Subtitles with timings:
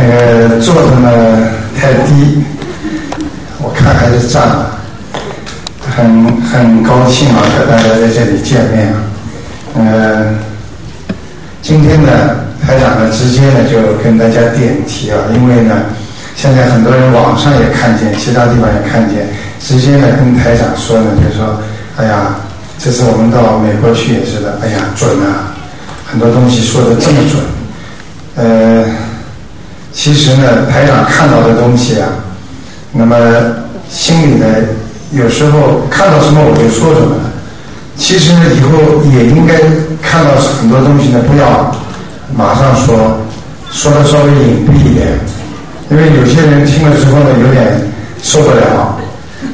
[0.00, 1.10] 那个坐的呢
[1.78, 2.42] 太低，
[3.58, 4.78] 我看还是站了，
[5.94, 8.96] 很很高兴啊，和大家在这里见面啊。
[9.76, 10.38] 嗯，
[11.60, 12.10] 今天呢，
[12.64, 15.76] 台长呢直接呢就跟大家点题啊，因为呢，
[16.34, 19.28] 现在很多人网上也看见，其他地方也看见，
[19.60, 21.60] 直接呢跟台长说呢，就说，
[21.98, 22.36] 哎呀，
[22.78, 25.52] 这次我们到美国去也是的，哎呀，准啊，
[26.10, 27.44] 很多东西说的这么准，
[28.36, 28.84] 呃，
[29.92, 32.08] 其实呢，台长看到的东西啊，
[32.92, 33.16] 那么
[33.90, 34.46] 心里呢，
[35.12, 37.16] 有时候看到什么我就说什么。
[37.96, 38.78] 其实呢，以后
[39.12, 39.54] 也应该
[40.00, 41.70] 看到很多东西呢，不要
[42.34, 43.18] 马上说，
[43.70, 45.08] 说的稍微隐蔽一点，
[45.90, 47.80] 因为有些人听了之后呢，有点
[48.22, 48.96] 受不了，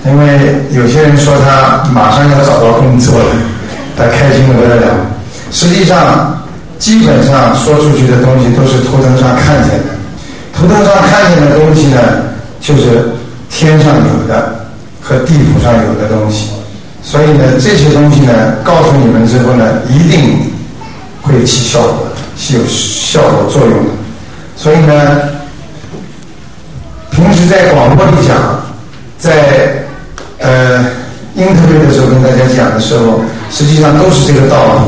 [0.05, 3.25] 因为有些人说他马上要找到工作了，
[3.97, 4.95] 他开心的不得了。
[5.51, 6.39] 实际上，
[6.79, 9.97] 基本上说出去的东西都是图腾上看见的，
[10.57, 12.01] 图腾上看见的东西呢，
[12.61, 13.11] 就是
[13.51, 14.67] 天上有的
[15.03, 16.49] 和地府上有的东西。
[17.03, 18.33] 所以呢，这些东西呢，
[18.65, 20.51] 告诉你们之后呢，一定
[21.23, 23.91] 会起效果，是有效果作用的。
[24.57, 25.21] 所以呢，
[27.11, 28.61] 平时在广播里讲，
[29.19, 29.85] 在
[30.39, 30.85] 呃
[31.35, 33.21] 英特会的时候跟大家讲的时候，
[33.53, 34.81] 实际上都是这个道理。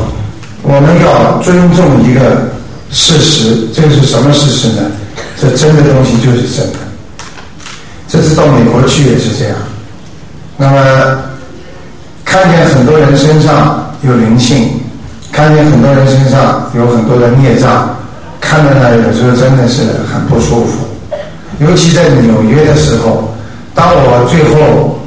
[0.63, 2.49] 我们要尊重一个
[2.91, 4.81] 事实，这个是什么事实呢？
[5.39, 6.79] 这真的东西就是真的。
[8.07, 9.55] 这次到美国去也是这样。
[10.57, 11.19] 那么。
[12.25, 14.69] 看见很多人身上有灵性，
[15.31, 17.89] 看见很多人身上有很多的孽障，
[18.39, 19.81] 看着呢，有时候真的是
[20.13, 20.85] 很不舒服。
[21.57, 23.33] 尤其在纽约的时候，
[23.73, 24.99] 当我最后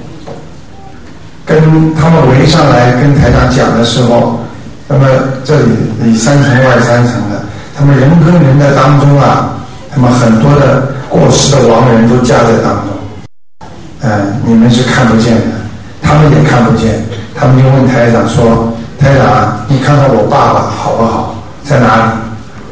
[1.47, 4.41] 跟他们围上来跟台长讲的时候，
[4.89, 5.07] 那么
[5.45, 5.67] 这里
[6.03, 7.41] 里三层外三层的，
[7.79, 9.55] 他们人跟人的当中啊，
[9.95, 13.69] 那么很多的过世的亡人都夹在当中，
[14.01, 15.63] 嗯，你们是看不见的。
[16.03, 21.35] 他们也看不见，他们就问台长说：“台长，你看看我爸爸好不好？
[21.65, 22.03] 在哪里？”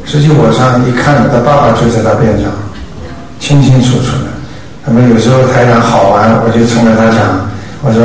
[0.05, 2.51] 实际我上一看，他爸爸就在他边上，
[3.39, 4.29] 清清楚楚的。
[4.85, 7.21] 那么有时候台长好玩，我就冲着他讲
[7.85, 8.01] ：“我说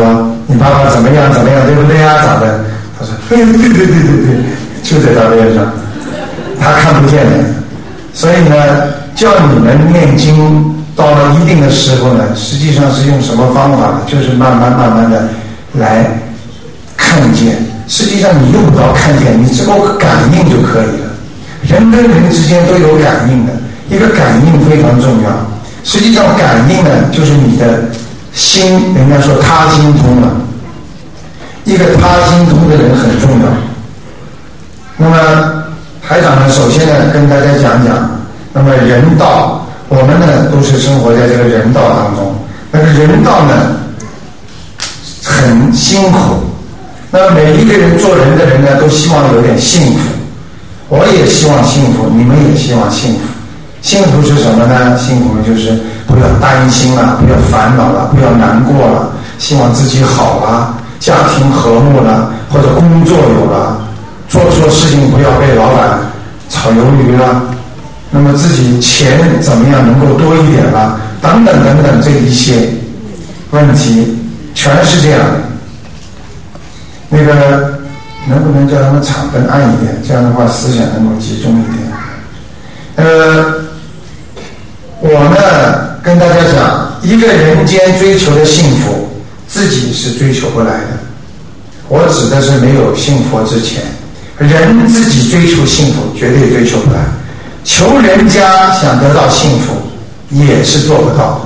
[0.46, 1.32] 你爸爸怎么样？
[1.32, 1.66] 怎么样？
[1.66, 2.14] 对不对呀？
[2.22, 2.60] 咋的？”
[3.00, 4.36] 他说：“对对对对对对，
[4.84, 5.64] 就在他边上，
[6.60, 7.32] 他看不见的。
[8.14, 8.56] 所以呢，
[9.16, 14.00] 叫你们念经。”到了一定的时候呢，实际上是用什么方法呢？
[14.06, 15.28] 就是慢慢慢慢的
[15.74, 16.06] 来
[16.96, 17.54] 看见。
[17.86, 21.10] 实际上你用不着看见，你只够感应就可以了。
[21.68, 23.52] 人跟人之间都有感应的，
[23.90, 25.30] 一个感应非常重要。
[25.84, 27.84] 实际上感应呢，就是你的
[28.32, 30.32] 心，人家说他心通了。
[31.64, 33.46] 一个他心通的人很重要。
[34.96, 35.62] 那么
[36.08, 38.15] 台长呢，首先呢，跟大家讲讲，
[38.56, 39.60] 那么人道。
[39.88, 42.34] 我们呢都是生活在这个人道当中，
[42.72, 43.76] 但是人道呢
[45.22, 46.42] 很辛苦。
[47.08, 50.10] 那每一个人做人的人呢，都希望有点幸福。
[50.88, 53.20] 我也希望幸福，你们也希望幸福。
[53.80, 54.98] 幸福是什么呢？
[54.98, 63.78] 幸福就是不要担心了，不要烦恼了，不要难过了，希望自己好了，家庭和睦了，或者工作有了，
[64.28, 66.00] 做错事情不要被老板
[66.50, 67.54] 炒鱿鱼了。
[68.18, 70.98] 那么自己钱怎么样能够多一点了？
[71.20, 72.66] 等等等等，这一些
[73.50, 74.16] 问题
[74.54, 75.40] 全是这样的。
[77.10, 77.78] 那个
[78.26, 79.94] 能不能叫他们场灯暗一点？
[80.08, 83.06] 这样的话思想能够集中一点。
[83.06, 83.54] 呃，
[85.00, 89.10] 我呢跟大家讲，一个人间追求的幸福，
[89.46, 90.98] 自己是追求不来的。
[91.88, 93.82] 我指的是没有信佛之前，
[94.38, 97.00] 人自己追求幸福，绝对追求不来。
[97.66, 99.74] 求人家想得到幸福，
[100.30, 101.40] 也是做不到。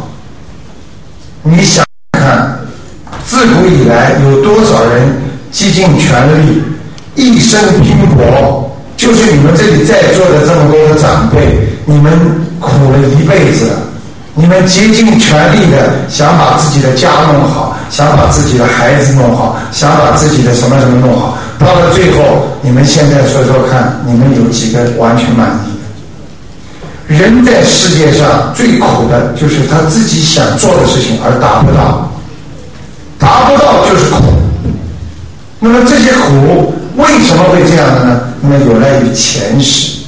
[1.43, 1.83] 你想
[2.13, 2.61] 看，
[3.27, 5.11] 自古以来有多少人
[5.51, 6.63] 竭尽全力，
[7.15, 12.13] 一生拼搏，就是你们这里在座的这么多的长辈，你们
[12.61, 13.71] 苦了一辈子，
[14.35, 25.70] 你们竭尽全力的想把自己的家弄好，想把自己的孩子弄好，想把自己的什么什么弄好，到了最后，你们现在说说看，你们有几个完全满意？
[27.11, 32.09] 人在世界上最苦的就是他自己想做的事情而达不到，
[33.19, 34.23] 达不到就是苦。
[35.59, 38.21] 那么这些苦为什么会这样的呢？
[38.41, 39.99] 那么有赖于前世，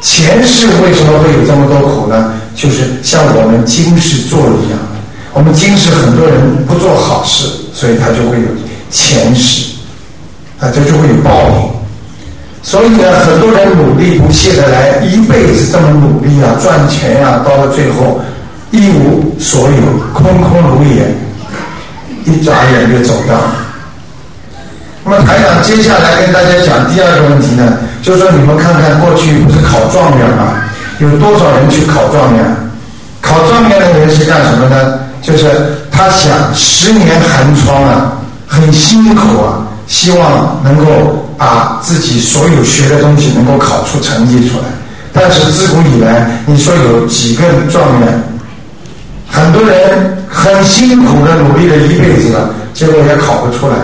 [0.00, 2.32] 前世为什么会有这么多苦呢？
[2.56, 4.78] 就是像我们今世做一样，
[5.32, 8.48] 我们今世很多人不做好事，所以他就会有
[8.90, 9.74] 前世，
[10.58, 11.81] 啊，这就会有报应。
[12.62, 18.20] 所以呢，很多人努力不懈的来，一辈子这么努力啊，赚钱啊，到了最后
[18.70, 21.12] 一无所有，空空如也，
[22.24, 23.56] 一眨眼就走掉了。
[25.04, 30.54] 那么台长接下来跟大家讲第二个问题呢，就说你们看看过去不是考状元吗？
[31.00, 32.56] 有多少人去考状元？
[33.20, 35.00] 考状元的人是干什么呢？
[35.20, 35.48] 就是
[35.90, 38.12] 他想十年寒窗啊，
[38.46, 44.64] 很辛苦啊，希望能够把自己所有学的东西能够考出成绩出来。
[45.12, 48.22] 但是自古以来，你说有几个状元？
[49.28, 53.74] 很多人很辛苦的努力了一辈子了，结果也考不出来。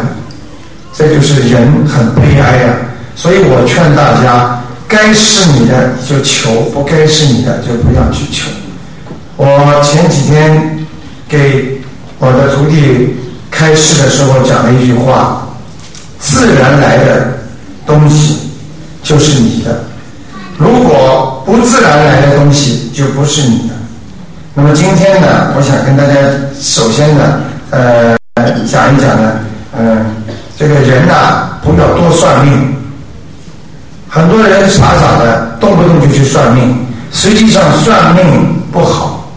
[0.94, 2.74] 这就是人很悲哀呀，
[3.14, 8.50] 所以我劝大家，该是你的就求，不该是你的就不要去求。
[9.36, 10.86] 我前几天
[11.28, 11.80] 给
[12.18, 13.16] 我的徒弟
[13.50, 15.47] 开示的时候讲了一句话：
[16.20, 17.38] 自然来的
[17.86, 18.50] 东西
[19.02, 19.80] 就是你的，
[20.56, 23.74] 如果不自然来的东西就不是你的。
[24.54, 26.14] 那么今天呢，我想跟大家
[26.60, 28.16] 首先呢，呃，
[28.70, 29.32] 讲一讲呢，
[29.78, 30.04] 嗯。
[30.58, 32.74] 这个人呐，不要多算命。
[34.08, 36.84] 很多人傻傻的，动不动就去算命。
[37.12, 39.30] 实际上算命不好。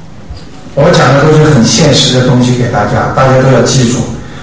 [0.74, 4.00] 我讲的都是很现实的东西给大家，大家都要记住。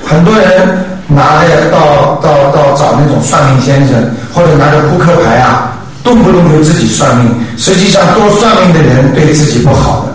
[0.07, 0.69] 很多人
[1.09, 3.97] 拿着到到到找那种算命先生，
[4.33, 5.73] 或者拿着扑克牌啊，
[6.05, 7.35] 动不动就自己算命。
[7.57, 10.13] 实际上多算命的人对自己不好的。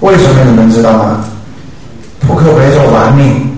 [0.00, 1.24] 为什么你们知道吗？
[2.20, 3.56] 扑克牌叫玩命，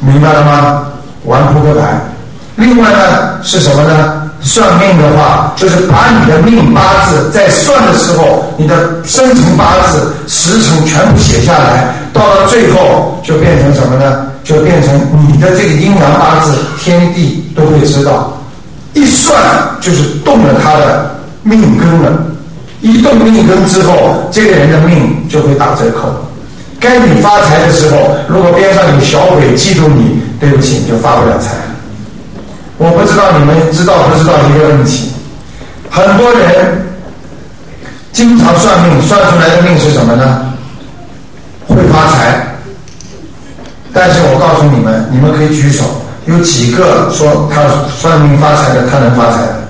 [0.00, 0.82] 明白了吗？
[1.24, 2.00] 玩扑克牌，
[2.56, 4.16] 另外呢是什么呢？
[4.42, 8.74] 算命的话，就是把你的命八字在算的时候，你的
[9.04, 14.29] 生辰八字、时辰全部写下来，到了最后就变成什么呢？
[14.44, 18.36] 就变成你的这个阴阳八字，天地都会知道。
[18.94, 19.40] 一算
[19.80, 22.12] 就是动了他的命根了，
[22.80, 26.14] 一动命根之后，这个人的命就会打折扣。
[26.78, 30.20] 该你发财的时候，如果边上有小鬼嫉妒你。
[30.40, 31.50] 对不起，你就发不了财。
[32.78, 35.10] 我不知道你们知道不知道一个问题，
[35.90, 36.80] 很多人
[38.10, 40.50] 经常算命，算出来的命是什么呢？
[41.68, 42.49] 会发财。
[43.92, 45.84] 但是我告诉你们，你们可以举手，
[46.26, 47.62] 有几个说他
[47.98, 49.60] 算命发财的，他能发财的？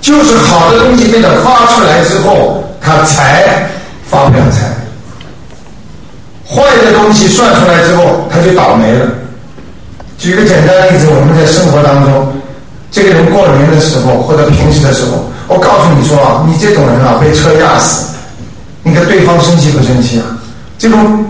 [0.00, 3.68] 就是好的东西被他发出来之后，他财
[4.08, 4.70] 发不了财；
[6.46, 9.06] 坏的东西算出来之后，他就倒霉了。
[10.16, 12.32] 举个简单例子，我们在生活当中，
[12.90, 18.14] 这个人过年的时候或者平时的时候，我告诉你说啊，你这种人啊，被车压死，
[18.82, 20.24] 你看对方生气不生气啊？
[20.78, 21.26] 这种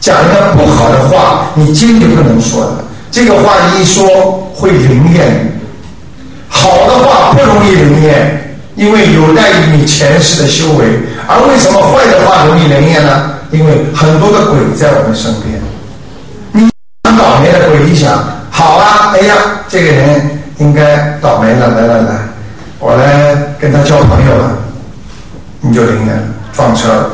[0.00, 0.65] 讲一个不
[1.08, 2.84] 话，你坚决不能说的。
[3.10, 4.06] 这个话一说
[4.54, 5.52] 会灵验，
[6.48, 10.84] 好的话不容易灵验，因为有待于你前世的修为。
[11.26, 13.32] 而为什么坏的话容易灵验呢？
[13.50, 15.60] 因为很多的鬼在我们身边。
[16.52, 16.68] 你
[17.02, 19.34] 倒霉的鬼一想，好啊，哎呀，
[19.68, 22.18] 这个人应该倒霉了，来来来，
[22.78, 24.58] 我来跟他交朋友了，
[25.60, 27.10] 你就灵验了撞车了。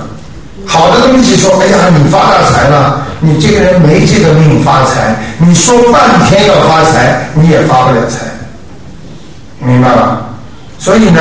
[0.73, 8.25] 好的东西说，哎呀，你发大财了，你这个人没这个命发财，你说半天要发财，你也发不了财，
[9.61, 10.23] 明白吧？
[10.79, 11.21] 所以呢，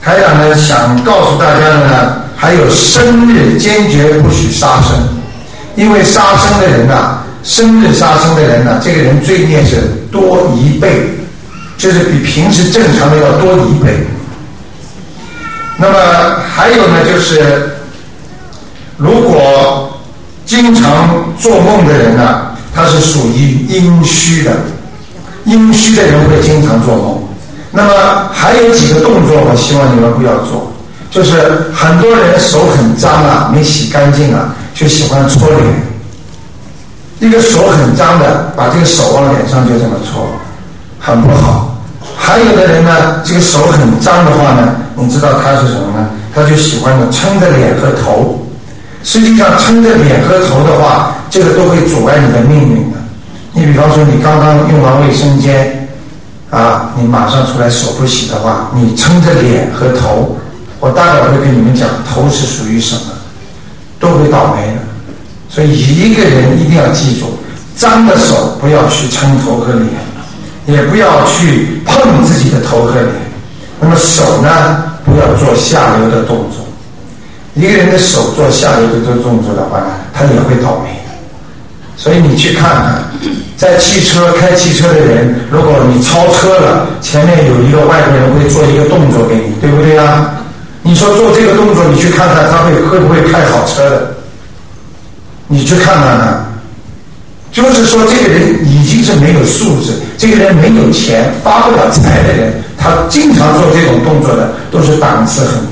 [0.00, 4.96] 台长呢想告诉大家的呢，还有生日坚决不许杀生，
[5.74, 7.18] 因为杀生的人呐。
[7.42, 9.78] 生日杀生的人呢，这个人罪孽是
[10.12, 11.10] 多一倍，
[11.76, 14.06] 就是比平时正常的要多一倍。
[15.76, 15.98] 那么
[16.54, 17.68] 还有呢，就是
[19.02, 19.90] 如果
[20.46, 22.42] 经常做梦的人呢，
[22.72, 24.52] 他是属于阴虚的，
[25.44, 27.18] 阴虚的人会经常做梦。
[27.72, 27.90] 那么
[28.32, 30.70] 还有几个动作，我希望你们不要做，
[31.10, 35.60] 就是很多人手很脏啊，没洗干净啊，就喜欢搓脸。
[37.18, 40.24] 一个手很脏的，把这个手往脸上就这么搓，
[41.00, 41.76] 很不好。
[42.16, 46.08] 还有的人呢，这个手很脏的话呢，你知道他是什么呢？
[46.32, 48.38] 他就喜欢呢撑着脸和头。
[49.04, 52.98] 实际上，撑着脸和头的话，这个都会阻碍你的命运的。
[53.52, 55.88] 你比方说，你刚刚用完卫生间，
[56.50, 60.38] 啊，你马上出来手不洗的话，你撑着脸和头，
[60.78, 63.12] 我大概会跟你们讲，头是属于什么，
[63.98, 64.80] 都会倒霉的。
[65.48, 67.26] 所以一个人一定要记住，
[67.76, 69.88] 脏的手不要去撑头和脸，
[70.66, 73.12] 也不要去碰自己的头和脸。
[73.80, 76.61] 那么手呢，不要做下流的动作。
[77.54, 80.90] 一个人的手做下流的这动作的话呢，他也会倒霉。
[81.96, 83.04] 所以你去看看，
[83.56, 90.32] 在汽车开汽车的人，如果你超车了，前面有一个外国人会做一个动作给你，对不对啊？
[90.82, 94.14] 你说做这个动作，你去看看他会会不会开好车的？
[95.46, 96.44] 你去看看他，
[97.52, 105.71] 就是说这个人已经是没有素质，这个人没有钱，发不了财的人，他经常做这种动作的，都是档次很。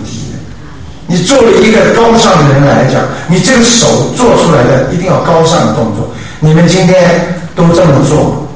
[1.10, 6.08] 你作为一个高尚的人来讲，你这个手做出来的一定要高尚的动作。
[6.38, 8.46] 你们今天都这么做，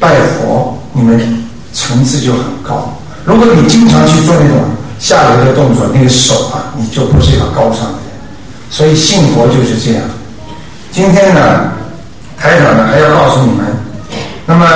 [0.00, 1.16] 拜佛，你们
[1.72, 2.92] 层次就很高。
[3.24, 4.58] 如果你经常去做那种
[4.98, 8.18] 下流的动作，那个手啊，你就不是一个高尚的人。
[8.70, 10.02] 所以信佛就是这样。
[10.90, 11.70] 今天呢，
[12.36, 13.66] 台长呢还要告诉你们，
[14.46, 14.66] 那么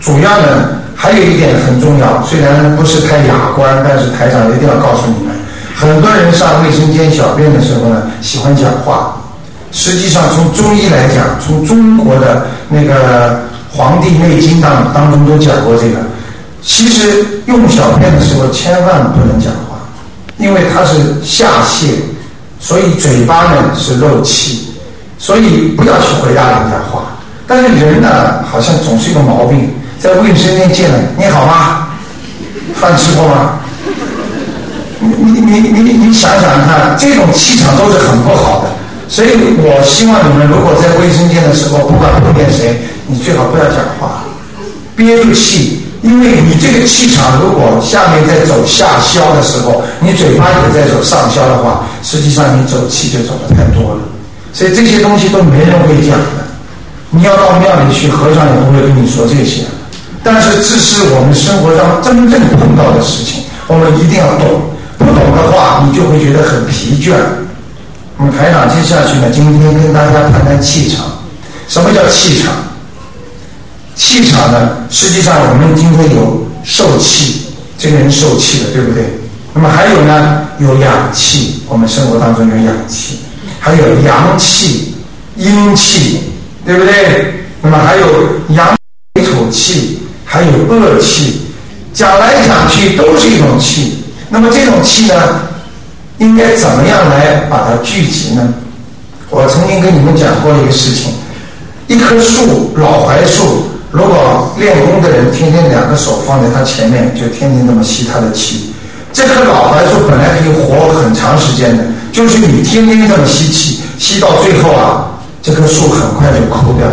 [0.00, 5.31] 主要呢还有一点很重要，虽然不是太雅观，但是台长一定要告诉你们，
[5.82, 9.16] 很多人上卫生间小便的时候呢，喜欢讲话。
[9.72, 13.30] 实际上，从中医来讲，从中国的那个
[13.72, 15.96] 《黄帝内经》当当中都讲过这个。
[16.62, 19.76] 其实用小便的时候千万不能讲话，
[20.38, 21.88] 因为它是下泄，
[22.60, 24.72] 所以嘴巴呢是漏气，
[25.18, 27.02] 所以不要去回答人家话。
[27.44, 31.88] 但是人呢，好像总是一个毛病，在卫生间见了，你好吗？
[32.74, 33.58] 饭吃过吗？
[35.02, 38.70] 你你你你你想想看，这种气场都是很不好的。
[39.08, 39.28] 所以
[39.58, 44.24] 我希望你们，如果在卫生间的时候，不管碰见谁，你最好不要讲话，
[44.96, 54.00] 憋住气，因为你这个气场如果下面在走下消的时候，你嘴巴也在走上消的话，实际上你走气就走的太多了。
[54.54, 56.48] 所以这些东西都没人会讲的，
[57.10, 59.62] 你要到庙里去，和尚也不会跟你说这些。
[60.24, 64.62] 但是这是我们生活上真正碰到的事情，我们一定要懂，
[65.04, 67.14] 不懂的话，你就会觉得很疲倦。
[68.16, 71.06] 我们台长接下去呢，今天跟大家谈谈气场。
[71.68, 72.54] 什么叫气场？
[73.94, 77.46] 气场呢，实际上我们今天有受气，
[77.78, 79.04] 这个人受气了，对不对？
[79.54, 83.18] 那么还有呢，有氧气，我们生活当中有氧气，
[83.58, 84.94] 还有阳气、
[85.36, 86.20] 阴气，
[86.64, 87.44] 对不对？
[87.60, 88.06] 那么还有
[88.50, 88.76] 阳
[89.14, 91.42] 土气，还有恶气，
[91.92, 94.01] 讲来讲去都是一种气。
[94.32, 95.14] 那么这种气呢？
[96.16, 98.48] 应该怎么样来把它聚集呢？
[99.28, 101.12] 我曾经跟你们讲过一个事情：
[101.86, 108.72] 一棵树，老槐树，如果练功的人天天两个手放在它前面，就天天这么吸它的气。
[109.12, 115.12] 这棵老槐树本来可以活很长时间的，就是你天天这么吸气，吸到最后啊，
[115.42, 116.86] 这棵树很快就枯掉。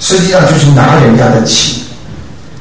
[0.00, 1.84] 实际上就是拿人家的气。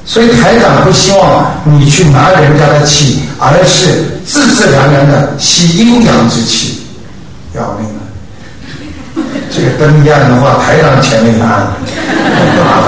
[0.05, 4.05] 所以台长不希望你去拿人家的气，而是。
[4.29, 6.85] 自自然然的吸阴阳之气，
[7.55, 8.01] 要命了！
[9.49, 11.73] 这个灯一暗的话，台上前面也暗了，
[12.63, 12.87] 麻烦。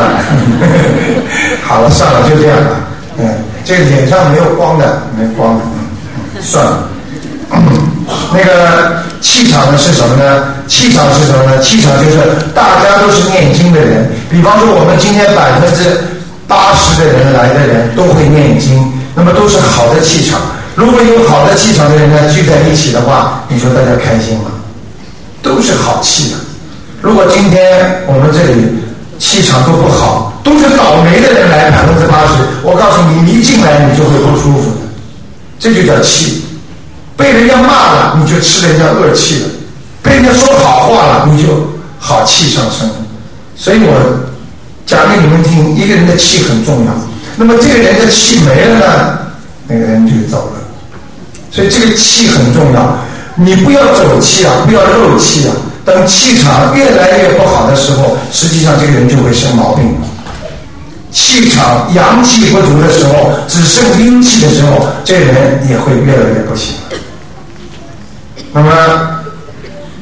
[1.65, 2.69] 好了，算了，就这样吧。
[3.17, 3.27] 嗯，
[3.65, 5.63] 这个脸上没有光的，没光的，
[6.35, 6.87] 嗯，算了。
[8.31, 10.43] 那个气场呢是什么呢？
[10.67, 11.57] 气场是什么呢？
[11.59, 12.17] 气场就是
[12.53, 14.07] 大家都是念经的人。
[14.29, 15.97] 比方说，我们今天百分之
[16.47, 20.39] 八十的人来的人都会念经，那么都是好的气场。
[20.75, 24.51] 如果有好的气场的人呢聚在一起的话，你说大家开心吗？
[25.43, 26.37] 都是好气的。
[27.01, 28.67] 如果今天我们这里
[29.19, 34.77] 气场都不好，都是倒霉的人来，百分之八十，我告诉你，你一进来你就会不舒服的。
[35.59, 36.45] 这就叫气。
[37.17, 39.49] 被人家骂了，你就吃人家恶气了；
[40.01, 41.49] 被人家说好话了，你就
[41.99, 42.89] 好气上升。
[43.55, 43.93] 所以我
[44.85, 46.91] 讲给你们听，一个人的气很重要。
[47.35, 49.17] 那么这个人的气没了呢，
[49.67, 50.61] 那个人就走了。
[51.51, 52.97] 所以这个气很重要，
[53.35, 55.55] 你不要走气啊，不要漏气啊。
[55.83, 59.95] 等气场越来越不好的时候，实际上这个人就会生毛病。
[61.11, 66.75] 气场阳气不足的时候，只剩阴气的时候，这个人也会越来越不行。
[68.53, 68.71] 那么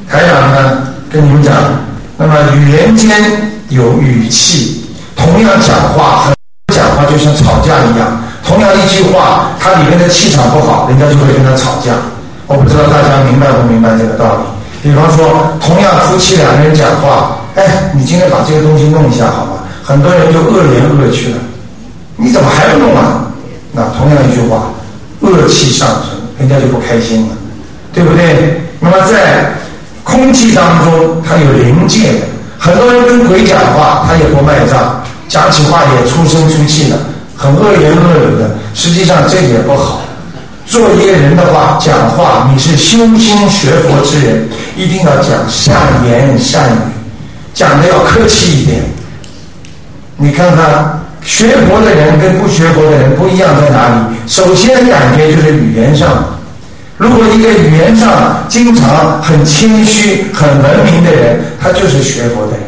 [0.08, 1.54] 台长呢，跟你们讲，
[2.16, 3.10] 那么语言间
[3.70, 4.84] 有语气，
[5.16, 6.34] 同样讲话，很
[7.10, 8.06] 就像吵架一样。
[8.46, 11.92] 同样一句话，它里面的气场不好，人家就会跟他吵架。
[12.46, 14.42] 我不知道大家明白不明白这个道理。
[14.82, 19.52] 比方说，同样夫妻两个人讲话，哎，你今天把这个东西弄一下好吗？
[19.82, 21.38] 很多人就恶言恶去了。
[22.16, 23.26] 你怎么还不弄啊？
[23.72, 24.70] 那同样一句话，
[25.20, 27.36] 恶气上升，人家就不开心了，
[27.92, 28.60] 对不对？
[28.80, 29.52] 那么在
[30.02, 32.26] 空气当中，它有灵界的，
[32.58, 34.99] 很多人跟鬼讲话，他也不卖账，
[35.30, 36.98] 讲起话也出声出气的。
[37.36, 40.02] 很恶言恶语的，实际上这也不好。
[40.66, 45.74] 做一个人的话，讲话你是修心学佛之人，一定要讲善
[46.06, 46.76] 言善语。
[47.54, 48.82] 讲的要客气一点。
[50.16, 54.16] 你看看学佛的人跟不学佛的人不一样在哪里？
[54.26, 56.24] 首先感觉就是语言上，
[56.98, 62.60] 如果一个语言上经常很谦虚、很文明的人，他就是学佛的人。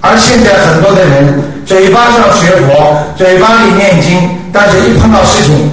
[0.00, 5.68] 而现在很多的人嘴巴上学佛，嘴巴里念经，但是一碰到事情，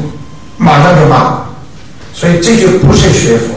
[0.57, 1.37] 马上就骂，
[2.13, 3.53] 所以这就不是学佛。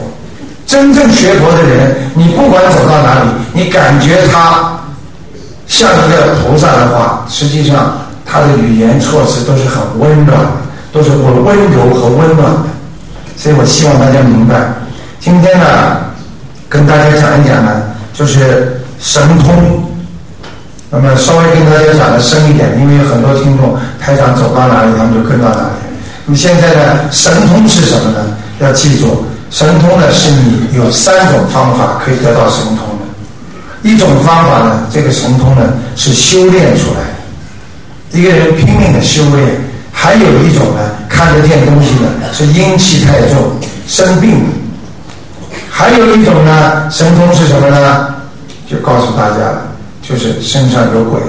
[0.67, 4.73] 真正学佛的人，你不管走到哪里，你感觉他。
[5.65, 10.37] 像一个菩萨的话，实际上他的语言措辞都是很温暖，
[10.93, 12.69] 都是我温柔和温暖的。
[13.35, 14.55] 所以我希望大家明白，
[15.19, 15.65] 今天呢，
[16.69, 17.81] 跟大家讲一讲呢，
[18.13, 19.86] 就是神通。
[20.89, 25.75] 那么稍微跟大家讲的深一点，因为很多听众台长走到哪里，他们就跟到哪里。
[26.25, 28.25] 那么现在呢，神通是什么呢？
[28.59, 33.05] 要记住，神通呢是你有三种方法可以得到神通的。
[33.83, 37.01] 一种方法呢，这个神通呢是修炼出来
[38.11, 39.45] 的，一个人拼命的修炼；
[39.91, 43.51] 还有一种呢，看得见东西呢是阴气太重
[43.87, 44.31] 生病；
[45.69, 48.07] 还有一种呢，神通是什么呢？
[48.69, 49.61] 就告诉大家了，
[50.07, 51.27] 就是身上有鬼了。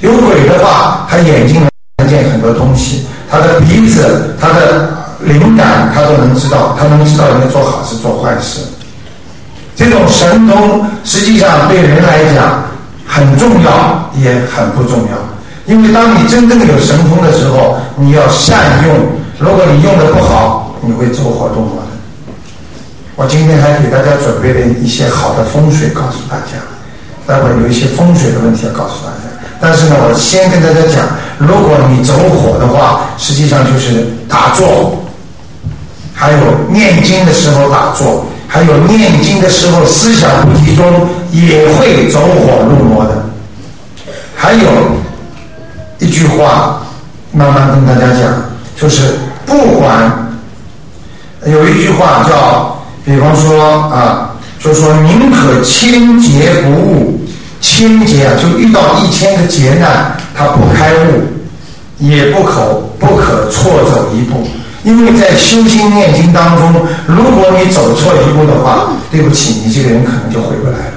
[0.00, 4.88] 有鬼的话，他眼睛能看见很多东西，他的鼻子、他的
[5.20, 8.60] 灵感，他都能知道，他能知道人家做好事做坏事。
[9.76, 12.64] 这种神通实际上对人来讲
[13.06, 15.18] 很重要，也很不重要。
[15.66, 18.96] 因为当你真正有神通的时候，你要善用。
[19.38, 21.88] 如果你用的不好，你会走火入魔的。
[23.16, 26.56] 我今天还给大家准备了一些好的风水，告诉大家。
[27.30, 29.30] 待会有一些风水的问题要告诉大家。
[29.60, 31.06] 但是呢，我先跟大家讲，
[31.38, 34.98] 如果你走火的话，实际上就是打坐，
[36.12, 38.26] 还有念经的时候打坐。
[38.52, 40.84] 还有念经的时候思想不集中，
[41.30, 43.24] 也会走火入魔的。
[44.34, 44.68] 还有
[46.00, 46.80] 一句话，
[47.30, 48.42] 慢慢跟大家讲，
[48.76, 49.12] 就是
[49.46, 50.10] 不管
[51.46, 57.19] 有一句话叫，比方说啊，就说宁可千劫不悟，
[57.60, 61.22] 千劫啊，就遇到一千个劫难，他不开悟，
[61.98, 64.46] 也不可不可错走一步。
[64.82, 66.72] 因为在修心念经当中，
[67.06, 70.94] 如果你走错一步的话，对不起，你这个人可能就回不来了。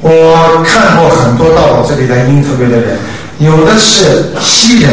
[0.00, 2.96] 我看过很多到我这里来因特别的人，
[3.38, 4.90] 有的是西人，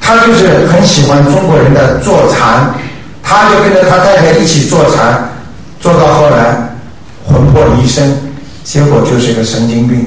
[0.00, 2.72] 他就是很喜欢中国人的坐禅，
[3.22, 5.30] 他就跟着他太太一起坐禅，
[5.80, 6.56] 坐到后来
[7.26, 8.16] 魂魄离身，
[8.68, 10.06] 结果就是一个神经病。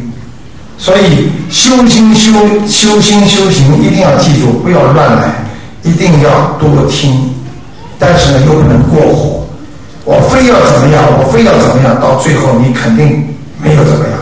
[0.78, 2.32] 所以修心修
[2.68, 5.34] 修心修行一定要记住，不要乱来。
[5.84, 7.34] 一定要多听，
[7.98, 9.44] 但是呢又不能过火。
[10.06, 13.28] 我非要怎么样，我非要怎么样，到最后你肯定
[13.60, 14.14] 没有怎么样，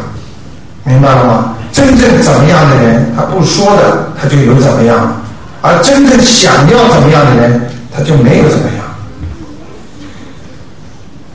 [0.86, 1.56] 明白了吗？
[1.74, 4.98] 真正怎么样的人，他不说的，他就有怎么样；
[5.62, 8.86] 而真正想要怎么样的人，他就没有怎么样。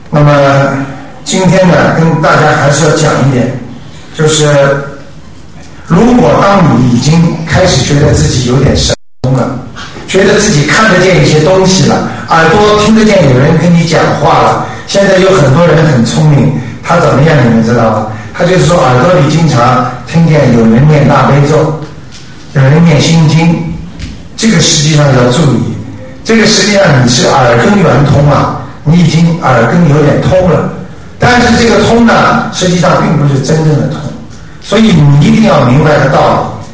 [0.09, 0.84] 那么
[1.25, 3.59] 今天呢，跟大家还是要讲一点，
[4.15, 4.45] 就是
[5.87, 9.59] 如果当你已经开始觉得自己有点神通了。
[10.07, 14.67] 觉得自己看得见一些东西了，耳朵听得见有人跟你讲话了。
[14.85, 18.07] 现在有很多人很聪明，他怎么样你们知道吗？
[18.31, 21.81] 他就是说耳朵里经常听见有人念大悲咒，
[22.53, 23.73] 有人念心经。
[24.37, 25.73] 这个实际上要注意，
[26.23, 30.69] 这个实际上你是耳根圆通啊，你已经耳根有点通了。
[31.19, 33.99] 但是这个通呢，实际上并不是真正的通，
[34.61, 36.65] 所以你一定要明白个道理。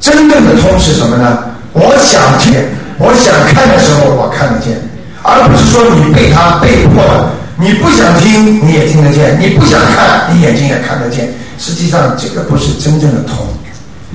[0.00, 1.38] 真正的通是什么呢？
[1.72, 2.54] 我想听，
[2.98, 4.80] 我想看的时候我看得见，
[5.22, 11.28] 而不是说你被他被迫的，你不想听你也听得见，你不想看你眼睛也看得见。
[11.58, 13.46] 实际上这个不是真正的通，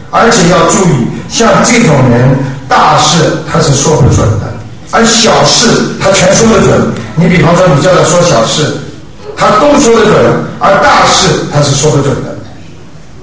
[0.10, 2.36] 而且要注意，像这种人，
[2.68, 4.52] 大事他是说不准的，
[4.90, 5.70] 而小事
[6.02, 6.92] 他全说得准。
[7.16, 8.76] 你比方说你叫他说小事，
[9.36, 10.16] 他都说得准，
[10.60, 12.36] 而大事他是说不准的，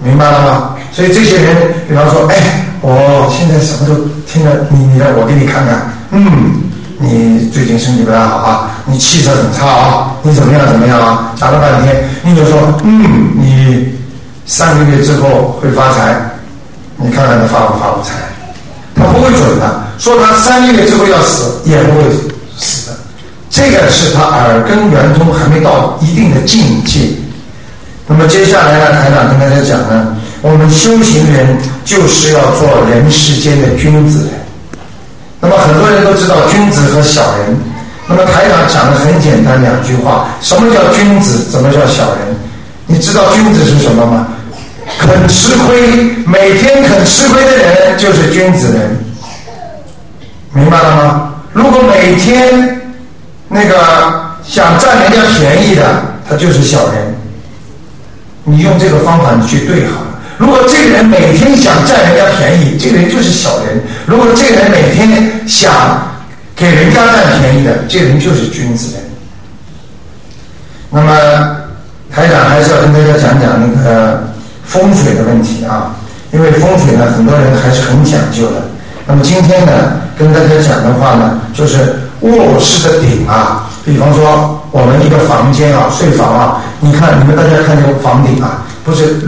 [0.03, 0.75] 明白了吗？
[0.93, 1.57] 所以这些人，
[1.89, 2.37] 比方说，哎。
[2.85, 3.95] 我现在什么都
[4.27, 6.63] 听了，你你让我给你看看，嗯，
[6.99, 11.33] 你最近身体不太好啊，你气色很差啊，你怎么样怎么样啊？
[11.37, 13.89] 讲了半天，你就说，嗯，你
[14.47, 16.29] 三个月之后会发财，
[16.97, 18.15] 你看看他发不发不财？
[18.97, 22.32] 他不会准的，说他三个月之后要死也不会死，
[23.53, 27.01] 这个是他耳根圆通还没到一定的境界。
[28.07, 30.17] 那么接下来呢，台长跟大家讲呢。
[30.41, 34.29] 我们修行人就是要做人世间的君子。
[35.39, 37.57] 那么很多人都知道君子和小人。
[38.09, 41.45] 那么台长讲的很简单两句话：什么叫君子？
[41.51, 42.35] 怎么叫小人？
[42.87, 44.27] 你知道君子是什么吗？
[44.99, 45.79] 肯吃亏，
[46.27, 48.99] 每天肯吃亏的人就是君子人，
[50.53, 51.35] 明白了吗？
[51.53, 52.82] 如果每天
[53.53, 53.77] 那个
[54.43, 55.83] 想占人家便宜的，
[56.29, 57.15] 他就是小人。
[58.45, 60.07] 你用这个方法你去对好了。
[60.39, 65.71] 如果这个人每天想占人家便宜，这个人就是小人；如果这个人每天想
[66.57, 69.03] 给人家占便宜的，这个人就是君子人。
[70.91, 71.57] 那么
[72.11, 74.25] 台长还是要跟大家讲讲那个
[74.65, 75.95] 风水的问题啊，
[76.33, 78.63] 因为风水呢，很多人还是很讲究的。
[79.07, 79.73] 那么今天呢，
[80.19, 89.21] 跟大家讲的话呢，就是卧室的顶啊，比方说我们一个房间啊，睡房啊，你看你们大家看这个房顶啊，不是。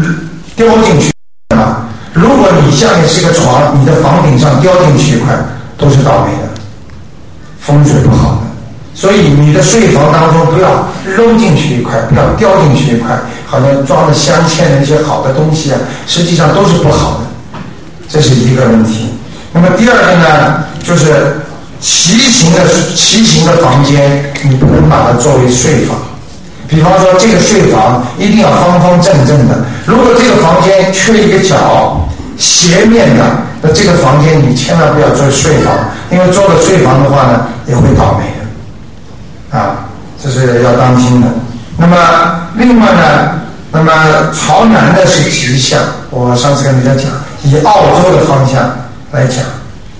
[0.57, 1.11] 雕进去
[1.57, 1.83] 啊！
[2.12, 5.35] 如果你下面是一个床，你的房顶上雕进去一块，
[5.76, 6.48] 都是倒霉的，
[7.59, 8.40] 风水不好的。
[8.94, 17.59] 所以你的睡房当中不要扔进去一块，不要掉进去一块，好像装的镶嵌的一些好的东西啊，实际上都是不好的，
[18.09, 19.09] 这是一个问题。
[19.52, 21.40] 那么第二个呢，就是
[21.81, 22.61] 骑行的
[22.95, 25.97] 骑行的房间，你不能把它作为睡房。
[26.67, 29.65] 比方说，这个睡房一定要方方正正的。
[29.85, 32.01] 如果这个房间缺一个角，
[32.39, 33.25] 斜面的，
[33.61, 35.73] 那这个房间你千万不要做睡房，
[36.11, 39.59] 因为做了睡房的话呢，也会倒霉的。
[39.59, 39.87] 啊，
[40.23, 41.29] 这是要当心的。
[41.77, 41.97] 那么
[42.57, 43.93] 另外呢，那么
[44.33, 45.79] 朝南的是吉祥。
[46.11, 47.11] 我上次跟大家讲，
[47.43, 48.75] 以澳洲的方向
[49.13, 49.39] 来讲。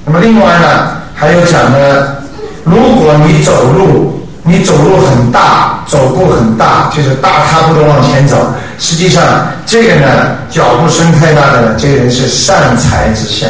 [0.05, 2.16] 那么另外呢，还有讲呢，
[2.64, 4.20] 如果你走路。
[4.46, 8.37] 你走路很大，走步很大，就是大踏步的往前走。
[8.79, 9.24] 实际上，
[9.64, 13.48] 这个呢，脚步声太大的呢，这个人是善财之相，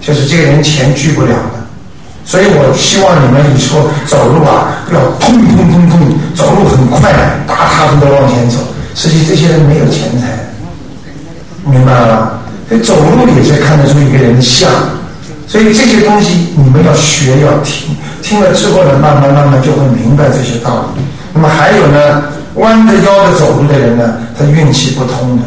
[0.00, 1.62] 就是这个人钱聚不了的。
[2.24, 7.12] 所以我希望你们以后走路啊，要砰砰砰砰，走路很快，
[7.46, 8.58] 大踏步的往前走。
[8.96, 10.26] 实际这些人没有钱财，
[11.64, 12.30] 明白了吗？
[12.68, 14.68] 这走路也是看得出一个人的相。
[15.46, 17.96] 所以这些东西你们要学要听。
[18.22, 21.02] 听了之后呢，慢慢慢慢就会明白这些道理。
[21.32, 22.22] 那么还有呢，
[22.54, 25.42] 弯着腰的走路的人呢，他运气不通的。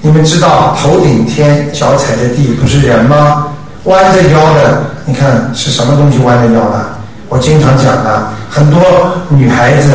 [0.00, 3.48] 你们知道，头顶天，脚踩着地，不是人吗？
[3.84, 6.86] 弯着腰的，你看是什么东西弯着腰的？
[7.28, 8.80] 我经常讲的，很多
[9.28, 9.92] 女孩子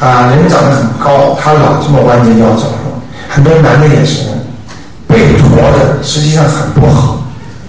[0.00, 3.00] 啊，人长得很高，她老这么弯着腰走路。
[3.28, 4.24] 很多男的也是，
[5.06, 7.23] 背驼的，实际上很不好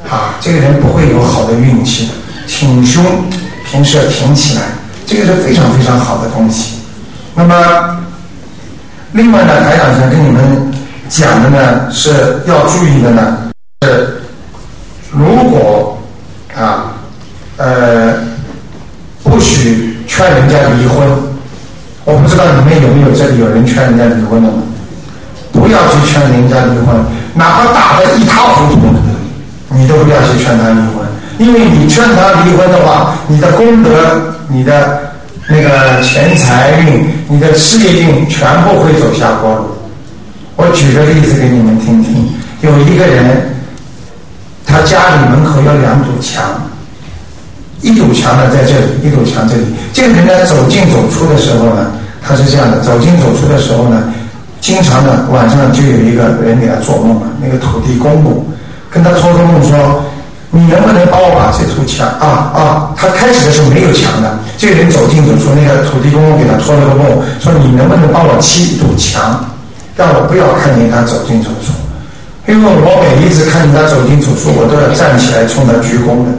[0.10, 0.36] 啊。
[0.42, 2.14] 这个人不会有好的运气的，
[2.48, 3.04] 挺胸。
[3.72, 4.62] 平时要挺起来，
[5.08, 6.76] 这个是非常非常好的东西。
[7.34, 7.98] 那么，
[9.12, 10.72] 另外呢，台长想跟你们
[11.10, 13.38] 讲的呢，是要注意的呢，
[13.82, 14.22] 是
[15.12, 15.98] 如果
[16.56, 16.94] 啊，
[17.58, 18.14] 呃，
[19.24, 21.06] 不许劝人家离婚。
[22.06, 24.62] 我不知道你们有没有这里有人劝人家离婚的吗？
[25.52, 26.96] 不要去劝人家离婚，
[27.34, 28.82] 哪怕打得一塌糊涂，
[29.76, 31.06] 你都不要去劝他离婚。
[31.38, 33.90] 因为你劝他离婚的话，你的功德、
[34.48, 35.02] 你的
[35.50, 39.66] 那个钱财运、你的事业运全部会走下坡路。
[40.56, 42.30] 我举个例子给你们听听：
[42.62, 43.54] 有一个人，
[44.66, 46.42] 他家里门口有两堵墙，
[47.82, 49.64] 一堵墙呢在这里，一堵墙这里。
[49.92, 54.04] 这个人呢走进走出的时候呢，他是这样的：走进走出的时候呢，
[54.62, 58.46] 经常呢晚上就有一个人给他做梦啊，那个土地公公
[58.96, 60.02] 跟他托个梦说。
[60.52, 62.88] 你能不能帮我把这堵墙啊啊？
[62.96, 67.04] 他开始的时候没有墙的，这个人走进走出，那个土地公公给他托了个梦，
[67.44, 69.44] 说你能不能帮我砌一堵墙，
[69.98, 71.76] 让我不要看见他走进走出。
[72.48, 76.32] 因为我每一次看见他走进走出，我都要站起来冲他鞠躬的。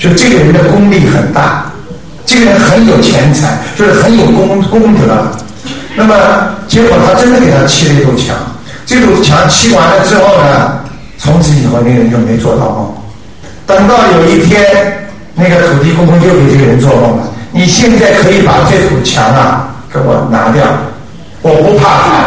[0.00, 1.70] 就这个人的功力很大，
[2.26, 5.30] 这个人很有钱财，就是很有功功德。
[5.94, 6.12] 那么
[6.66, 8.34] 结果他真的给他砌了一堵墙，
[8.84, 10.74] 这堵墙砌完了之后呢，
[11.18, 12.94] 从此以后那个人就没做到梦。
[13.66, 14.64] 等到有一天，
[15.34, 17.24] 那个土地公公又给这个人做梦了。
[17.50, 20.64] 你现在可以把这堵墙啊给我拿掉，
[21.42, 22.24] 我不怕他。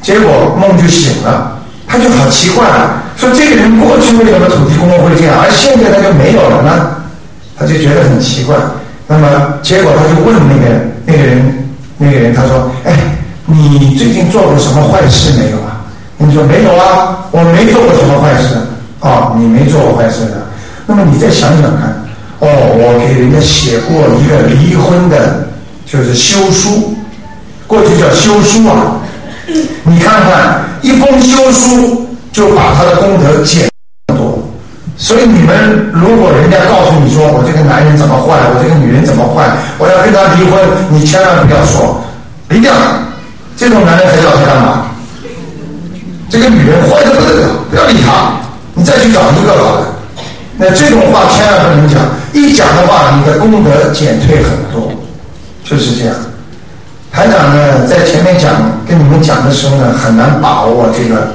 [0.00, 6.96] 结果梦就醒了，他就好奇怪了，说这个人过去为什么土地公公会这样，而现在他就没有了呢？
[7.56, 8.56] 他就觉得很奇怪。
[9.06, 9.28] 那么
[9.62, 11.68] 结果他就问那个那个人，
[11.98, 12.96] 那个人他说：“哎，
[13.46, 15.71] 你最近做过什么坏事没有啊？”
[16.24, 18.54] 你说：“没有啊，我没做过什么坏事。”
[19.02, 20.46] 哦，你没做过坏事的，
[20.86, 21.90] 那么你再想想看，
[22.38, 25.42] 哦，我给人家写过一个离婚的，
[25.84, 26.94] 就是休书，
[27.66, 29.02] 过去叫休书啊，
[29.82, 33.68] 你看看一封休书就把他的功德减
[34.14, 34.38] 多，
[34.96, 42.00] 所以你们如果人家告诉你说我这个男人怎么坏，我这个女人怎么坏，我要跟他离婚，你千万不要说，
[42.50, 42.72] 一定要。
[43.56, 44.86] 这种男人还要他干嘛？
[46.32, 48.32] 这个女人坏的不得了，不要理她，
[48.72, 49.86] 你再去找一个好了。
[50.56, 52.00] 那这种话千万不能讲，
[52.32, 54.90] 一讲的话，你的功德减退很多，
[55.62, 56.14] 就是这样。
[57.12, 58.50] 台长呢，在前面讲
[58.88, 61.34] 跟你们讲的时候呢，很难把握这个。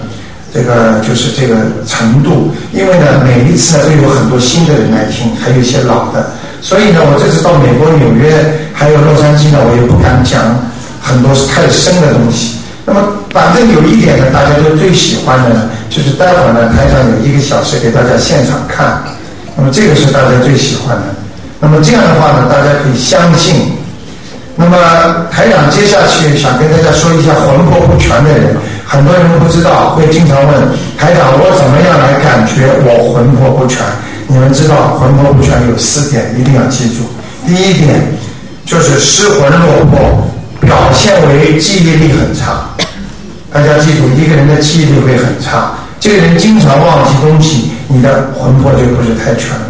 [0.54, 1.56] 这个就是这个
[1.86, 6.32] 程度，因为呢，每一次呢都有很多新的人来听，还有一些老的，
[6.62, 10.58] 所以呢，我这次到美国纽约还有洛杉矶呢，我也不敢讲
[11.04, 12.57] 很多太深的东西。
[12.88, 19.04] 那么，反正有一点呢，大家都最喜欢的呢，就是待会儿呢，台上有一个小时给大家现场看，
[19.58, 21.04] 那么这个是大家最喜欢的。
[21.60, 23.76] 那么这样的话呢，大家可以相信。
[24.56, 24.78] 那么
[25.30, 28.56] 台长接下去想跟大家说一下魂魄不全的人。
[28.88, 30.56] 很多人不知道，会经常问
[30.98, 33.84] 台长：“我怎么样来感觉我魂魄不全？”
[34.28, 37.04] 你们知道，魂魄不全有四点，一定要记住。
[37.46, 38.00] 第一点
[38.66, 40.26] 就是失魂落魄，
[40.68, 42.68] 表现为记忆力很差。
[43.54, 49.68] 大家记住，一个人的记忆力会很差，这个人经常忘记东西，你的魂魄就不是太全了。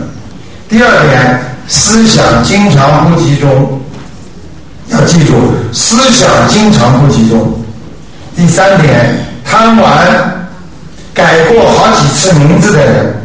[0.67, 3.79] 第二点，思想经常不集中，
[4.89, 7.53] 要记住，思想经常不集中。
[8.35, 10.47] 第三点，贪玩，
[11.13, 13.15] 改过好几次名字的人，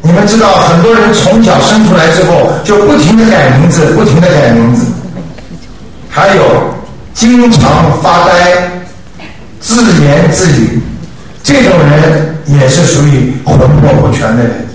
[0.00, 4.86] 你们知道，很多人从小生出来之后就不停的改名字，不停的改名字。
[6.08, 6.71] 还有，
[7.14, 8.70] 经常发呆，
[9.60, 10.80] 自言自语，
[11.42, 14.68] 这种人也是属于魂魄不全的人。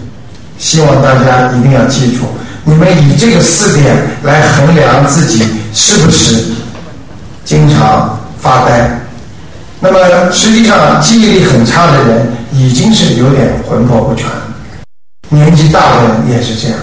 [0.57, 2.25] 希望大家一定要记住，
[2.63, 6.43] 你们以这个四点来衡量自己是不是
[7.45, 8.99] 经常发呆。
[9.79, 14.25] 那么实际上，记忆力很差的人已经是有点魂魄不全，
[15.29, 16.79] 年纪大的人也是这样。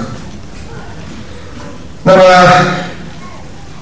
[2.05, 2.23] 那么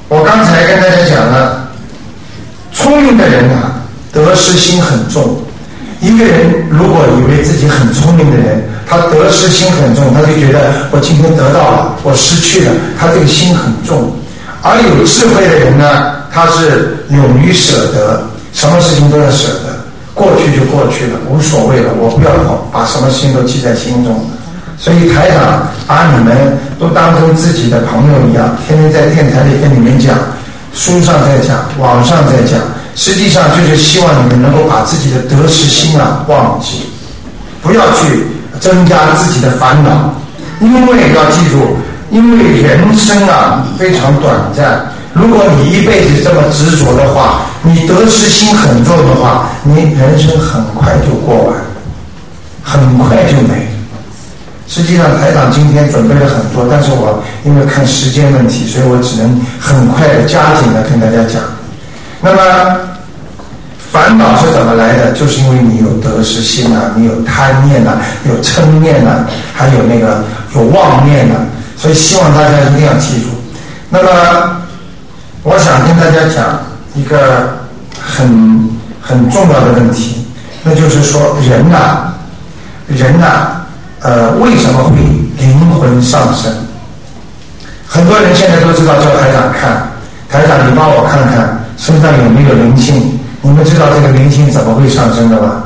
[0.08, 1.61] 我刚才跟大家讲了，
[2.72, 3.82] 聪明的人啊，
[4.12, 5.36] 得失心很重。
[6.00, 14.12] 一个人如果以为自己很聪明的人，他得失心很重，他就觉得我今天得到了，我失去了，他这个心很重。
[14.62, 18.22] 而有智慧的人呢，他是勇于舍得。
[18.52, 19.80] 什么事情都要舍得，
[20.12, 21.90] 过去就过去了，无所谓了。
[21.96, 22.30] 我不要
[22.70, 24.20] 把什么事情都记在心中。
[24.76, 30.18] 所以台长把你们都当成自己的朋友一样，天天在电台里跟你们讲，
[30.74, 32.58] 书上在讲，网上在讲，
[32.96, 36.90] 实际上就是希望你们能够把自己的得失心啊忘记，
[37.62, 38.26] 不要去
[38.58, 40.14] 增加自己的烦恼，
[40.60, 41.76] 因为要记住，
[42.10, 44.86] 因为人生啊非常短暂。
[45.14, 51.54] 如果你一辈子这么执着的话，你得失心很重的话，你人生很快就过完，
[52.62, 53.68] 很快就没。
[54.72, 61.42] 实际上，台长今天准备了很多，但是我因为看时间问题，所以我只能很快的加紧的跟大家讲。
[62.22, 62.40] 那么，
[63.92, 65.12] 烦恼是怎么来的？
[65.12, 71.34] 就是因为你有得失心啊，你有贪念呐，有嗔念呐，还有那个有妄念呐。
[71.76, 73.28] 所以，希望大家一定要记住。
[73.90, 74.08] 那么。
[75.44, 76.60] 我想跟大家讲
[76.94, 77.52] 一个
[78.00, 80.24] 很很重要的问题，
[80.62, 82.14] 那就是说人呐，
[82.86, 83.61] 人呐，
[84.02, 84.96] 呃，为什么会
[85.38, 86.52] 灵魂上升？
[87.86, 89.90] 很多人现在都知道叫台长看，
[90.28, 93.18] 台长你帮我看看身上有没有灵性？
[93.42, 95.64] 你们知道这个灵性怎么会上升的吗？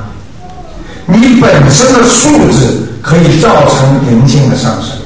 [1.07, 4.99] 你本身的素质可以造成灵性的上升。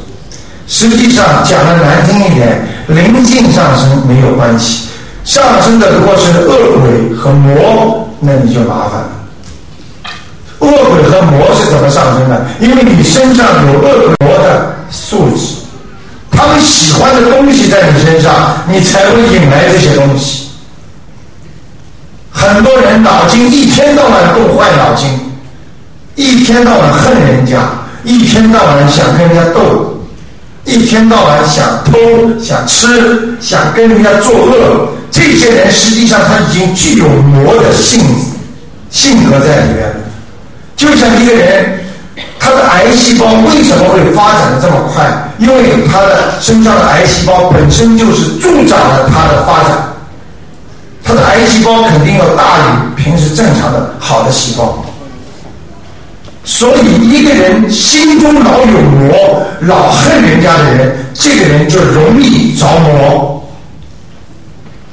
[0.66, 4.88] 实际上讲的难听一点，灵性上升没有关系，
[5.24, 9.10] 上升的如果是恶鬼和魔，那你就麻烦了。
[10.60, 12.46] 恶鬼和魔是怎么上升的？
[12.60, 15.56] 因为你身上有恶魔的素质，
[16.30, 20.48] 他们喜欢的东西在你身上，你才会引来这些东西。
[22.30, 25.08] 很多人脑筋一天到晚动坏脑筋，
[26.14, 27.58] 一天到晚恨人家，
[28.04, 29.86] 一天到晚想跟人家斗。
[30.66, 31.98] 一天到晚想偷、
[32.38, 38.00] 想吃、想跟人家作恶，这些人实际上他已经具有魔的性
[38.90, 39.96] 性格在里面了。
[40.80, 41.78] 就像一个人，
[42.38, 45.04] 他的癌细胞为什么会发展的这么快？
[45.36, 49.76] 因为他的身上的癌细胞本身就是助长了他的发展。
[51.04, 54.82] 他的癌细胞肯定要大于平时正常的好的细胞。
[56.44, 63.44] 所以，一个人心中老有魔，老恨人家的人，这个人就容易着魔。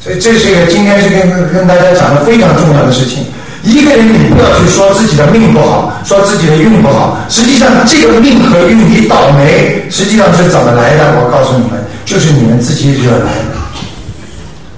[0.04, 3.26] 所以，这是一个今天是跟跟大家讲的非常重要的事情。
[3.64, 7.18] 一个人，你不要去说自己的命不好，说自己的运不好。
[7.30, 11.20] 实际上，这个命和运，你倒霉，实际上是怎么来的？
[11.20, 13.58] 我告诉你们，就是你们自己惹来的。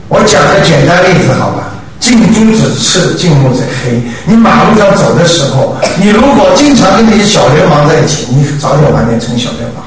[0.08, 1.70] 我讲个简单例子，好吧？
[2.00, 4.02] 近朱者赤，近墨者黑。
[4.26, 9.84] 你马路上走的时候，你如果经常跟那些小流氓在一起，你早点晚点成小流氓。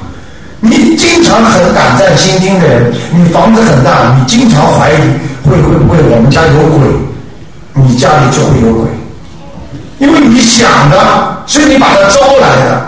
[0.60, 4.96] 你经常很胆战心惊的人，你房子很大，你经常怀疑
[5.42, 6.86] 会会不会我们家有鬼，
[7.74, 8.88] 你家里就会有鬼，
[9.98, 10.96] 因为你想的，
[11.46, 12.86] 是你把它招来的。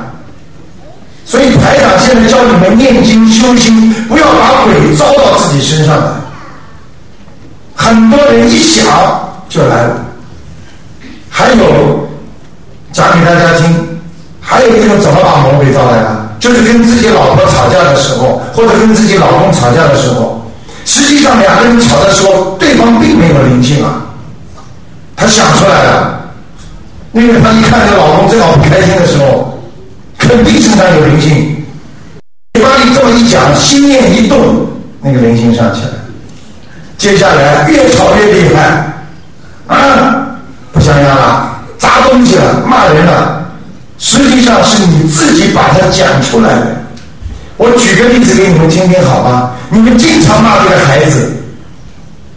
[1.24, 6.06] 所以排长现在教你们念经修心，不要把鬼招到自己身上来。
[7.74, 8.86] 很多人一想
[9.48, 10.04] 就来了。
[11.30, 12.08] 还有
[12.92, 13.98] 讲给大家听，
[14.40, 16.24] 还有一种怎么把魔鬼招来的？
[16.38, 20.46] 就是跟自己老婆吵架的时候，或者跟自己老公吵架的时候，
[20.84, 24.03] 实际上两个人吵的时候，对方并没有灵性啊，
[25.16, 26.20] 他想出来了，
[27.12, 29.58] 因为他一看这老公正好不开心的时候，
[30.18, 31.64] 肯定身上有灵性，
[32.54, 34.66] 嘴巴里这么一讲，心念一动，
[35.00, 35.92] 那个灵性上去了，
[36.98, 38.92] 接下来越吵越厉害，
[39.66, 40.36] 啊，
[40.72, 43.42] 不像样了，砸东西了，骂人了。
[43.98, 46.76] 实际上是你自己把它讲出来的。
[47.56, 49.52] 我举个例子给你们听听，好吗？
[49.70, 51.32] 你们经常骂这个孩子，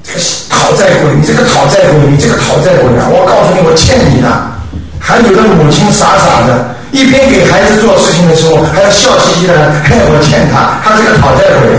[0.07, 3.11] 这个讨债鬼，你这个讨债鬼，你这个讨债鬼啊！
[3.11, 4.27] 我告诉你，我欠你的。
[4.99, 11.75] 还有的母亲傻傻的，一边给孩子做事情的时候，还要笑嘻嘻的，嘿，我欠他，他是个讨债鬼。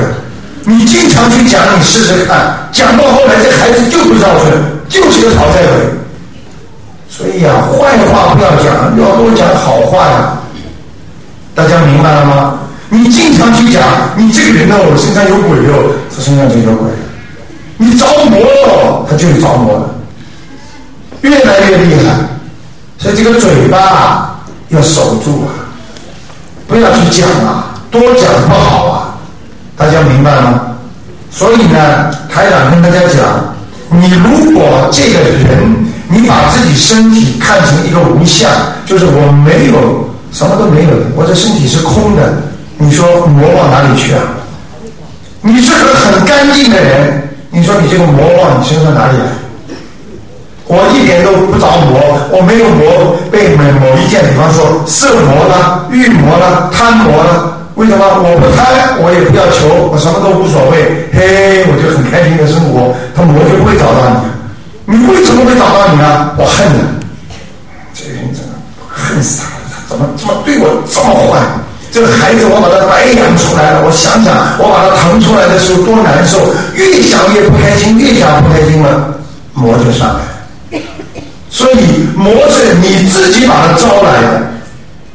[0.65, 4.53] 你经常去讲，你试试看，讲到后来，这孩子就不孝顺，
[4.89, 5.89] 就是个讨债鬼。
[7.09, 10.37] 所以呀，坏话不要讲，要多讲好话呀。
[11.55, 12.61] 大家明白了吗？
[12.91, 13.83] 你经常去讲，
[14.17, 16.89] 你这个人呢，我身上有鬼哟，他身上就有鬼。
[17.79, 19.89] 你着魔了，他就是着魔了，
[21.23, 22.15] 越来越厉害。
[22.99, 24.39] 所以这个嘴巴
[24.69, 25.49] 要守住啊，
[26.67, 29.15] 不要去讲啊，多讲不好啊。
[29.77, 30.61] 大家明白吗？
[31.31, 33.55] 所以呢，台长跟大家讲，
[33.89, 35.89] 你如果这个人。
[36.11, 38.51] 你把自己身体看成一个无相，
[38.87, 42.33] 就是我没有什么都没有，我的身体是空的。
[42.79, 44.23] 你说魔往哪里去啊？
[45.43, 47.18] 你是个很干净的人，
[47.51, 49.25] 你说你这个魔往你身上哪里来？
[50.71, 51.97] 我一点都不着魔，
[52.31, 57.57] 我没有魔被某某一件，比方说色魔了、欲魔了、贪魔了。
[57.75, 64.99] 为什么我不贪，我也不要求，我什么都无所谓，嘿，我就很开心的生活，他魔就不会找到你。
[64.99, 66.33] 你为什么会找到你呢？
[66.37, 66.85] 我恨你，
[67.95, 68.53] 这个人真的
[68.89, 69.65] 恨死他了！
[69.73, 71.41] 他怎么怎么对我这么坏？
[71.99, 74.31] 这个孩子我把他白养出来了，我想想
[74.63, 76.39] 我把他疼出来的时候多难受，
[76.79, 79.19] 越想越不开心，越想不开心了，
[79.53, 80.79] 魔就上来。
[81.51, 84.47] 所以魔是你自己把他招来的，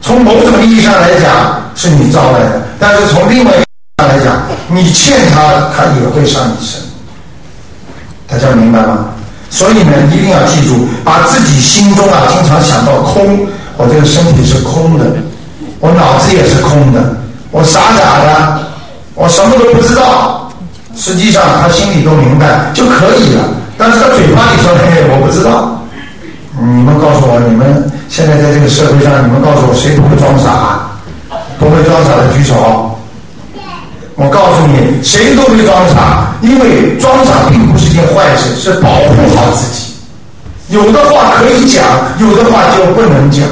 [0.02, 6.84] 从某种意义上来讲是你招来的，但是从另外意义上来讲，你欠他，他也会上你身。
[8.28, 9.08] 大家明白吗？
[9.50, 15.06] 所以呢，一定要记住，把自己心中啊，经常想到空，我这个身体是空的，
[15.84, 17.14] 我脑子也是空的，
[17.52, 18.60] 我傻傻的，
[19.16, 20.50] 我什么都不知道。
[20.96, 23.44] 实际上他心里都明白就可以了，
[23.78, 25.78] 但是他嘴巴里说：“嘿，我不知道。”
[26.56, 30.88] 你们告诉我，你们现在在这个社会上，你们告诉我，谁不会装傻？
[31.60, 32.98] 不会装傻的举手。
[34.16, 39.92] 我告诉你，谁都会装傻，因为装傻并不是件坏事，是保护好自己。
[40.70, 41.84] 有的话可以讲，
[42.20, 43.44] 有的话就不能讲，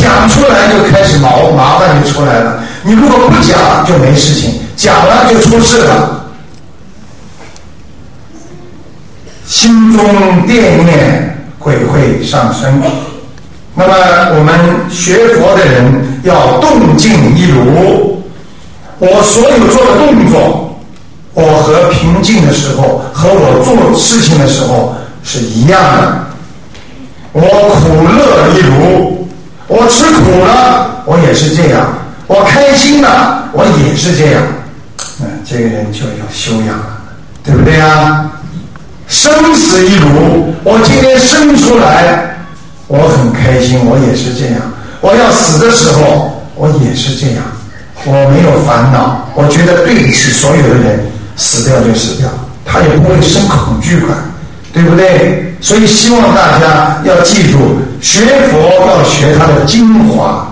[0.00, 2.58] 讲出来就开始麻麻烦就出来了。
[2.82, 6.24] 你如果不讲就没事情，讲了就出事了。
[9.46, 12.80] 心中惦念，鬼会上身。
[13.74, 13.94] 那么
[14.38, 18.22] 我们学佛的人要动静一如。
[18.98, 20.78] 我所有做的动作，
[21.34, 26.26] 我和平静的时候，和我做事情的时候是一样的。
[27.32, 29.19] 我苦乐一如，
[29.70, 31.86] 我吃苦了，我也是这样；
[32.26, 34.42] 我开心了，我也是这样。
[35.20, 36.98] 嗯，这个人就有修养了，
[37.44, 38.28] 对不对呀？
[39.06, 42.36] 生死一如，我今天生出来，
[42.88, 44.60] 我很开心，我也是这样；
[45.00, 47.44] 我要死的时候，我也是这样。
[48.04, 51.06] 我没有烦恼，我觉得对得起所有的人，
[51.36, 52.28] 死掉就死掉，
[52.64, 54.18] 他也不会生恐惧感，
[54.72, 55.54] 对不对？
[55.60, 57.58] 所以希望大家要记住，
[58.00, 60.46] 学佛要学它的精华。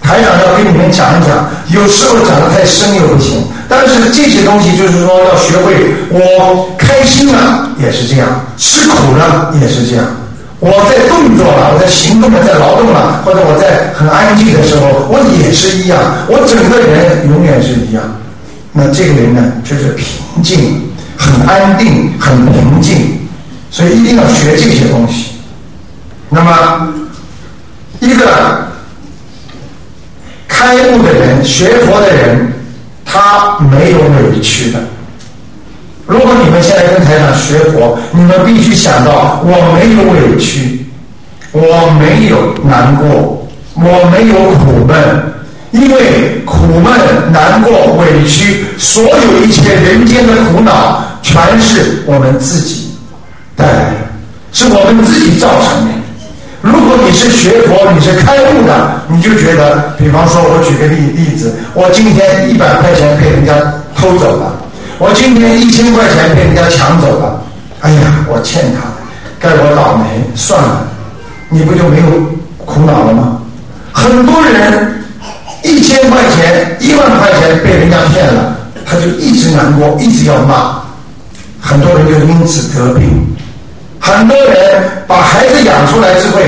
[0.00, 5.74] 台长要给你们讲一讲，有时候讲的太深又不行，但是这些东西就是说要学会，
[6.10, 10.04] 我开心了也是这样，吃苦了也是这样。
[10.60, 15.98] 我在动作了，我在行动了，在劳动了，或者我在很安静的时候，我也是一样。
[16.28, 18.02] 我整个人永远是一样。
[18.72, 20.82] 那这个人呢，就是平静，
[21.16, 23.18] 很安定，很平静。
[23.74, 25.32] 所以一定要学这些东西。
[26.30, 26.94] 那么，
[27.98, 28.68] 一个
[30.46, 32.52] 开悟的人、学佛的人，
[33.04, 34.78] 他没有委屈的。
[36.06, 40.86] 如果你们现在跟台长学佛，你们必须想到，我没有委屈，
[41.50, 43.44] 我没有难过，
[43.74, 45.34] 我没有苦闷。
[45.72, 46.92] 因为苦闷、
[47.32, 52.83] 难过、委屈，所有一切人间的苦恼，全是我们自己
[53.56, 53.96] 带来的，
[54.52, 55.92] 是我们自己造成的。
[56.60, 63.52] 如果你是学佛，你是开悟的，你就觉得，比方说，我举个例例子，我今天一百块钱被人家
[63.96, 64.52] 偷走了，
[64.98, 67.42] 我今天一千块钱被人家抢走了，
[67.80, 68.80] 哎呀，我欠他，
[69.38, 70.86] 该我倒霉，算了，
[71.48, 72.06] 你不就没有
[72.64, 73.38] 苦恼了吗？
[73.92, 74.90] 很多人。
[75.66, 80.78] 一千块钱、一万块钱被人家骗了，他就一直难过，一直要骂，
[81.58, 83.33] 很多人就因此得病。
[84.04, 86.38] 很多人把孩子养出来之后，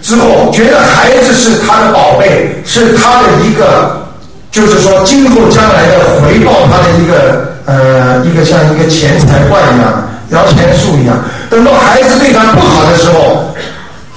[0.00, 4.08] 之后觉得孩子是他的宝贝，是他的一个，
[4.50, 11.14] 就是说今后将来的回报，他的一个呃一个像一个钱财罐一样，摇钱树一样。
[11.50, 13.44] 等到孩子对他不好的时候，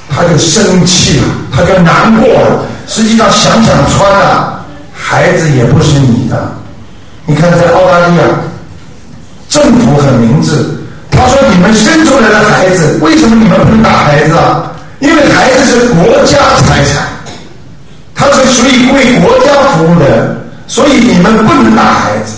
[0.10, 2.64] 他就生气了，他就难过了。
[2.88, 6.50] 实际上想想穿了，孩子也不是你的。
[7.26, 8.24] 你看，在澳大利亚，
[9.50, 10.64] 政府很明智，
[11.36, 14.72] 说：“你们生出来的孩子，为什么你们不能打孩子啊？
[15.00, 17.04] 因为孩子是国家财产，
[18.16, 22.36] 他是属于为国家服务的，所以你们不能打孩子。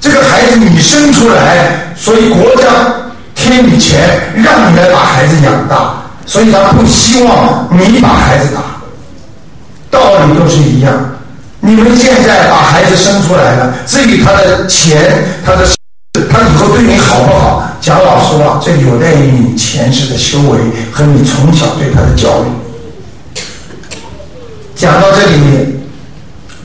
[0.00, 2.68] 这个孩子你生出来，所以国家
[3.34, 5.94] 贴你钱，让你来把孩子养大，
[6.26, 8.60] 所以他不希望你把孩子打。”
[9.90, 10.92] 道理都是一样，
[11.60, 15.64] 你们现在把孩子生出来了，至于他的钱，他的
[16.30, 17.53] 他以后对你好不好？
[17.84, 20.58] 讲老实话，这有待于你前世的修为
[20.90, 23.40] 和你从小对他的教育。
[24.74, 25.76] 讲到这里，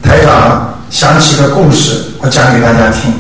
[0.02, 3.12] 台长想起个故事，我讲给大家听，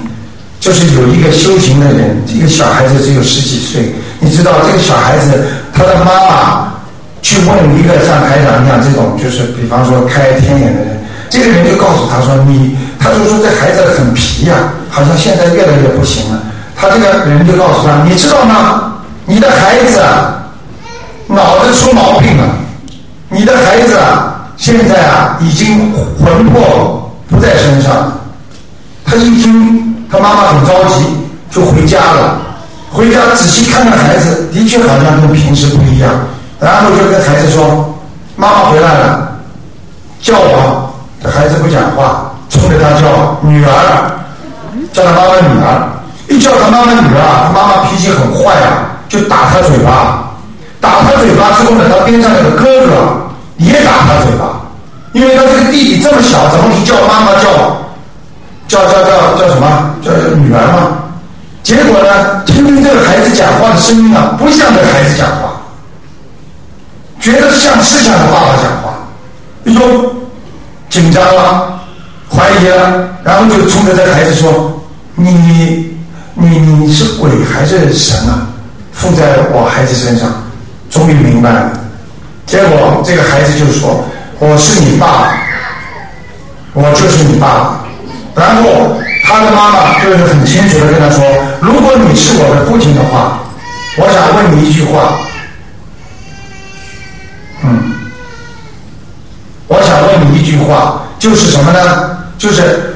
[0.61, 3.91] 就是有一个修行的人，一个小孩子只有十几岁，
[4.21, 6.73] 你知道这个小孩子他的妈妈。
[7.21, 10.97] 去问一个像台长一样这种，就是比方说开天眼的人，
[11.29, 16.41] 这个人就告诉他说：“你，他就说这孩子很皮呀，好像现在越来越不行了。”
[16.79, 18.93] 他这个人就告诉他：“你知道吗？
[19.25, 20.01] 你的孩子，
[21.27, 22.47] 脑子出毛病了。
[23.27, 23.99] 你的孩子，
[24.55, 25.91] 现在啊，已经
[26.23, 28.13] 魂魄不在身上。”
[29.05, 31.05] 他一听，他妈妈很着急，
[31.51, 32.37] 就回家了。
[32.91, 36.09] 回家仔细看看孩子，的确好像跟平时不一样。
[36.61, 37.93] 然后就跟孩子说
[38.37, 39.31] ：“妈妈回来了，
[40.21, 40.89] 叫我。”
[41.21, 44.11] 这孩子不讲话，冲着他叫女儿，
[44.93, 45.98] 叫他妈妈女儿。
[46.29, 50.25] 一叫他妈妈女儿啊，他妈妈脾气很坏啊，就打他嘴巴。
[50.79, 53.27] 打他嘴巴之后呢，他边上有个哥哥
[53.57, 54.61] 也打他嘴巴，
[55.11, 57.77] 因为他这个弟弟这么小，怎么去叫妈妈叫？
[58.67, 59.95] 叫叫叫叫什么？
[60.01, 60.99] 叫女儿嘛。
[61.63, 65.49] 结果呢，听听这个孩子讲话的声音啊，不像这个孩子讲话。
[67.19, 68.93] 觉得像是像他爸爸讲话，
[69.63, 69.85] 你说
[70.89, 71.79] 紧张了，
[72.31, 74.81] 怀疑了，然后就冲着这孩子说
[75.15, 75.88] ：“你
[76.39, 78.47] 你你是鬼还是神啊？
[78.91, 80.29] 附在我孩子身上。”
[80.89, 81.71] 终于明白了，
[82.47, 84.03] 结果这个孩子就说
[84.39, 85.37] ：“我是你爸，
[86.73, 87.79] 我就是你爸。”
[88.33, 91.23] 然后他的妈妈就是很清楚的跟他说
[91.61, 93.39] ：“如果你是我的父亲的话，
[93.97, 95.19] 我想问你一句话。”
[97.61, 97.93] 嗯，
[99.67, 102.17] 我想问你一句话，就是什么呢？
[102.39, 102.88] 就是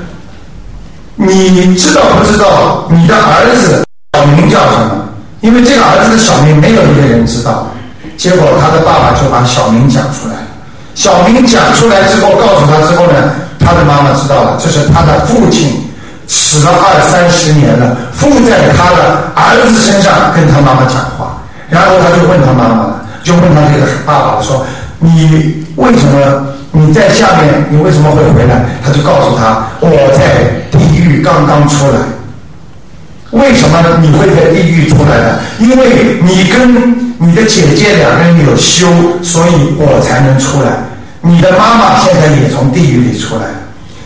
[1.15, 3.83] 你知道不知道你的儿子
[4.13, 5.09] 小名叫什么？
[5.41, 7.67] 因为这个儿子的小名没有一个人知道。
[8.17, 10.35] 结果他的爸爸就把小名讲出来。
[10.95, 15.89] 小名讲出来之后，告诉他之后呢，他的妈妈知道了，这是他的父亲
[16.27, 21.37] 死了二三十年了，附在他的儿子身上跟他妈妈讲话。
[21.69, 22.99] 然后他就问他妈妈了。
[23.23, 24.65] 就问他这个爸爸说
[24.99, 27.65] ：“你为什么你在下面？
[27.69, 31.99] 你为什么会回来？”他就告诉他：“我在地狱刚刚出来。
[33.31, 35.39] 为什么你会在地狱出来呢？
[35.57, 38.85] 因为你跟你的姐姐两个人有修，
[39.23, 40.69] 所以我才能出来。
[41.21, 43.45] 你的妈妈现在也从地狱里出来。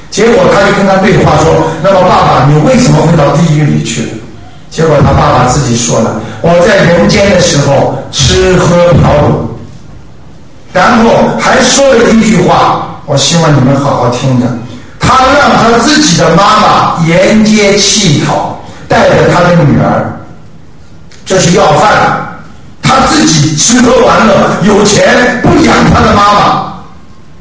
[0.10, 4.08] 结果他就跟他对话说：‘那么爸爸，你为什么会到地狱里去？’
[4.72, 9.58] 结果他爸爸自己说了：“我在人间的时候吃喝嫖赌，
[10.72, 14.48] 然后还说了一句话，我希望你们好好听着。
[15.08, 20.20] 他让他自己的妈妈沿街乞讨，带着他的女儿，
[21.26, 22.24] 这是要饭。
[22.82, 24.34] 他自己吃喝玩乐，
[24.64, 26.74] 有钱不养他的妈妈，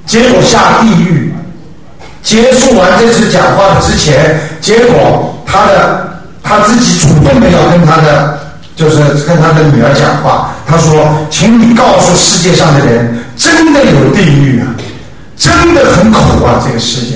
[0.07, 1.35] 结果下地狱。
[2.23, 8.39] 结束完这次讲话的之前，结果他的他自己主动的要跟他的
[8.75, 14.67] 就是跟他的女儿讲话，他说：“请你告诉世界上的人，真的有地狱啊，
[15.37, 17.16] 真的很苦啊，这个世界。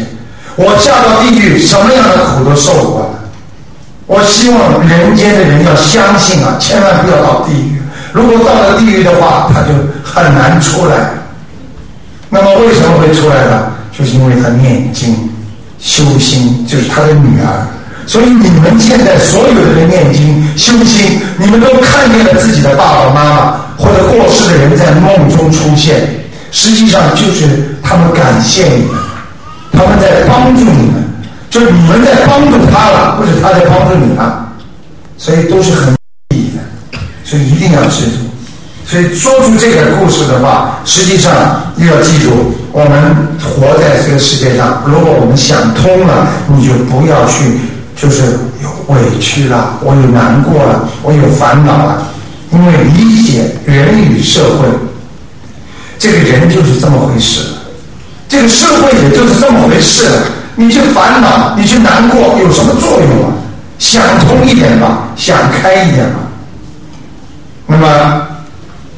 [0.61, 3.07] 我下到地狱，什么样的苦都受过了。
[4.07, 7.81] 我希望人间的人要相信啊，千万不要到地狱。
[8.13, 9.73] 如果到了地狱的话，他就
[10.05, 11.13] 很难出来。
[12.29, 13.73] 那么为什么会出来呢？
[13.97, 15.17] 就是因为他念经
[15.79, 17.67] 修心，就是他的女儿。
[18.07, 26.07] 所以你们现在所有的人念经修心，你们都看见了自己的爸爸妈妈或者过世的人在梦中出现，
[26.53, 29.01] 实际上就是他们感谢你们，
[29.81, 31.05] 他们在帮助你们，
[31.49, 34.47] 就是你们在帮助他了，不是他在帮助你了。
[35.17, 35.95] 所以都是很
[36.35, 38.19] 意义的，所以一定要记住。
[38.87, 41.33] 所以说出这个故事的话，实际上
[41.79, 47.59] 又要记住，我们活在这个世界上，如果我们想通了，你就不要去，
[47.97, 48.23] 就是
[48.63, 52.03] 有委屈了，我有难过了，我有烦恼了，
[52.53, 54.69] 因为理解人与社会，
[55.99, 57.41] 这个人就是这么回事，
[58.31, 60.07] 这个社会也就是这么回事，
[60.55, 63.35] 你去烦恼，你去难过，有什么作用啊？
[63.79, 66.21] 想通一点吧，想开一点吧，
[67.67, 68.23] 那么。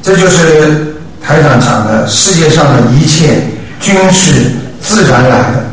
[0.05, 3.41] 这就是台长讲的，世界上的一切
[3.79, 5.63] 均是自然来的。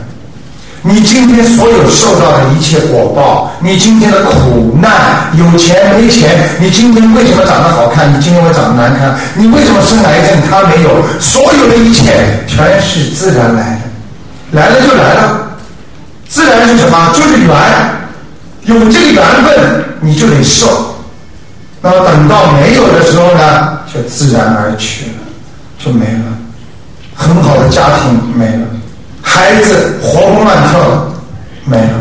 [0.82, 9.14] 你今天所有受到的一切果报，你今天的苦难，有钱没钱，你今天为什么长得好看，你今天会长得难看？
[9.34, 11.02] 你为什么生癌症，他没有？
[11.20, 13.78] 所有的一切全是自然来
[14.52, 15.50] 的，来了就来了。
[16.28, 17.12] 自然是什么？
[17.14, 17.54] 就是缘，
[18.62, 20.94] 有这个缘分，你就得受。
[21.82, 23.78] 那么等到没有的时候呢？
[23.92, 25.18] 就自然而去了，
[25.78, 26.22] 就没了。
[27.14, 28.66] 很好的家庭没了，
[29.30, 31.12] 孩子活蹦乱跳的
[31.64, 31.94] 没了，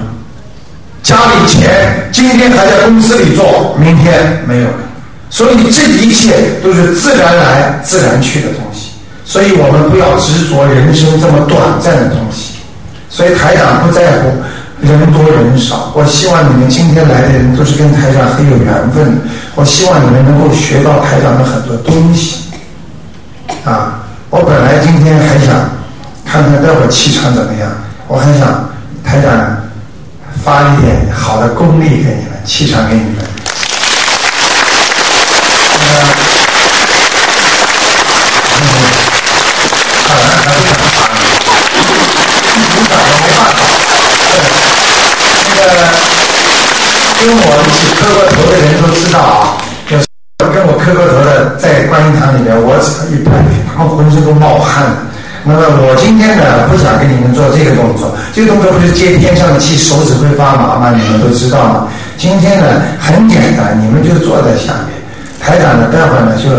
[1.04, 4.74] 家里钱今天还在公司里做，明天没有了。
[5.30, 8.90] 所以这一切都是自然来自然去的东西。
[9.26, 12.56] 所以我们不要执着人生这么短暂的东西。
[13.10, 14.32] 所以台长不在乎。
[14.82, 19.22] 人多人少，我希望你们今天来的人都是跟台长很有缘分的。
[19.56, 22.46] 我希望你们能够学到台长的很多东西。
[23.66, 24.00] 啊，
[24.30, 25.70] 我本来今天还想
[26.32, 27.68] 看看待会气场怎么样，
[28.08, 28.70] 我还想
[29.04, 29.58] 台长
[30.44, 33.16] 发一点好的功力给你们，气场给你们。
[45.56, 45.82] 那个
[47.18, 49.58] 跟我一起磕过头的人都知道啊，
[49.90, 50.06] 就是
[50.38, 52.78] 跟我磕过头的，在观音堂里面，我
[53.10, 53.32] 一拍，
[53.76, 55.09] 他们浑身都冒汗。
[55.44, 60.92] 那么我今天呢，不想跟你们做这个动作，这个动作不是接天上的气，手指会发麻吗？
[60.92, 61.88] 你们都知道吗？
[62.18, 62.68] 今天呢，
[63.00, 65.00] 很简单，你们就坐在下面，
[65.40, 66.50] 台长呢，待会儿呢，就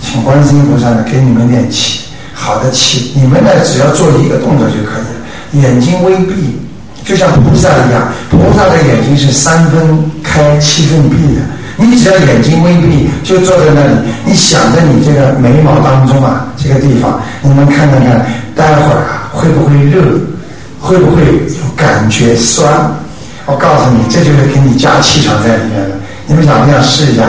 [0.00, 6.60] 请观世音菩萨呢，给你们点气，好的气，你们呢，只要做一个动作就可以了，眼睛微闭。
[7.04, 11.40] 就像菩萨一样，菩萨的眼睛是三分开七分闭的。
[11.80, 13.92] 你只要眼睛微闭，就坐在那里，
[14.24, 18.26] 你想着你这个眉毛当中啊，这个地方，你们看看看，
[18.56, 20.02] 待会儿啊会不会热？
[20.80, 22.68] 会不会有感觉酸？
[23.46, 25.94] 我告诉你，这就是给你加气场在里面的。
[26.26, 27.22] 你们想不想试一下？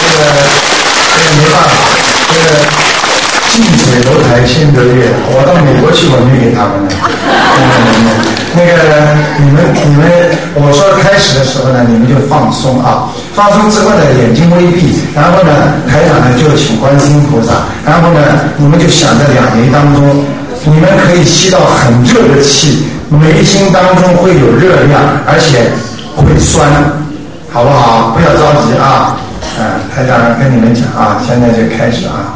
[0.00, 0.24] 这个
[1.14, 1.70] 这个没办法，
[2.34, 2.46] 这个。
[3.50, 6.94] 近水楼台先得月，我到美国去，我没给他们的。
[8.56, 8.72] 那个
[9.38, 10.08] 你们你们，
[10.54, 15.52] 我说开始的时候呢，你们就放松啊，放松之后呢，眼睛微闭，然后呢，
[15.86, 17.52] 台长呢就请观世音菩萨，
[17.84, 18.18] 然后呢，
[18.56, 20.24] 你们就想在两眉当中，
[20.64, 25.70] 你们可以吸到很热的气，眉心当中会有热量，而且
[26.16, 26.66] 会酸，
[27.52, 28.16] 好不好？
[28.16, 29.16] 不要着急啊，
[29.60, 29.62] 嗯，
[29.94, 32.34] 台长跟你们讲啊，现在就开始啊。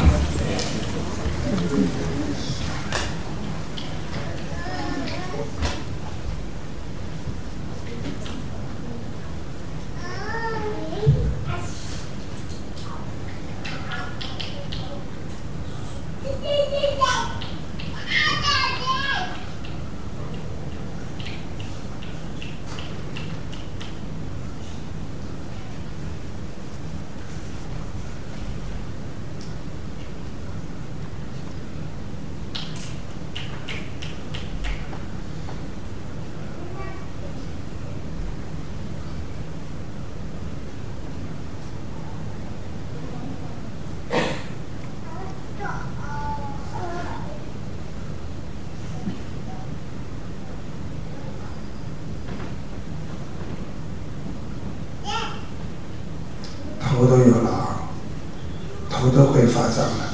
[59.52, 60.08] 头都会发胀了。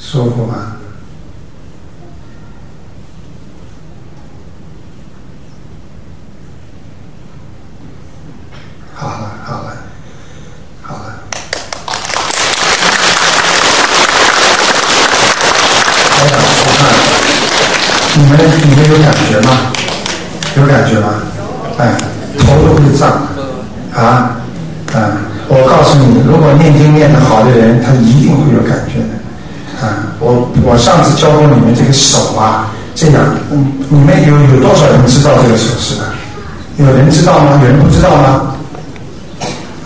[0.00, 0.54] 舒服吗？
[8.94, 9.76] 好了，好了，
[10.82, 11.04] 好了。
[16.16, 16.32] 哎呀，
[16.64, 16.80] 我看
[18.16, 18.32] 你们
[18.62, 19.48] 你们有感觉吗？
[20.56, 21.06] 有感觉吗？
[21.76, 21.94] 哎，
[22.38, 23.10] 头都会胀
[23.94, 24.40] 啊！
[24.94, 24.96] 啊，
[25.48, 29.18] 我告诉你，如果念经念得好的人，他一定会有感觉的。
[29.80, 33.22] 啊，我我上次教过你们这个手啊，这样，
[33.52, 36.02] 嗯，你们有有多少人知道这个手势的？
[36.76, 37.58] 有人知道吗？
[37.60, 38.54] 有人不知道吗？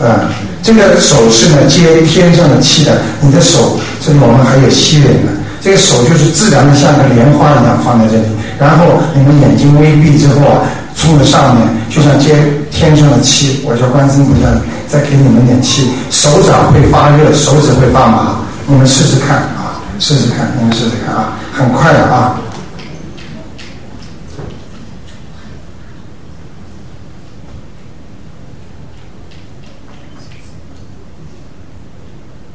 [0.01, 0.29] 啊，
[0.63, 3.01] 这个手势呢，接天上的气的。
[3.21, 8.27] 你的手这里我们还有吸人呢，这个手就是自然的像个莲花一样放在这里，
[8.59, 10.61] 然后你们眼睛微闭之后啊，
[10.97, 12.37] 冲着上面，就像接
[12.71, 13.63] 天上的气。
[13.65, 14.51] 我叫观音菩萨
[14.89, 19.79] 再给你们点气，手掌会发热，手指会发麻，你们试试看啊。
[19.99, 22.35] 试试看，你们试试看啊，很快的啊。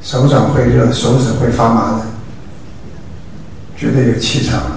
[0.07, 2.05] 手掌会热，手指会发麻的，
[3.75, 4.71] 觉得有气场了。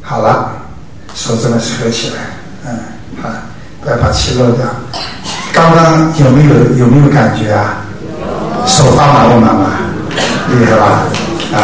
[0.00, 0.52] 好了，
[1.28, 2.14] 手这么合起来，
[2.64, 2.72] 嗯，
[3.22, 3.28] 好，
[3.84, 4.64] 不要把气漏掉。
[5.52, 7.84] 刚刚有没有有没有感觉啊？
[8.66, 9.68] 手发麻不麻麻？
[10.48, 11.04] 厉害吧？
[11.52, 11.60] 啊！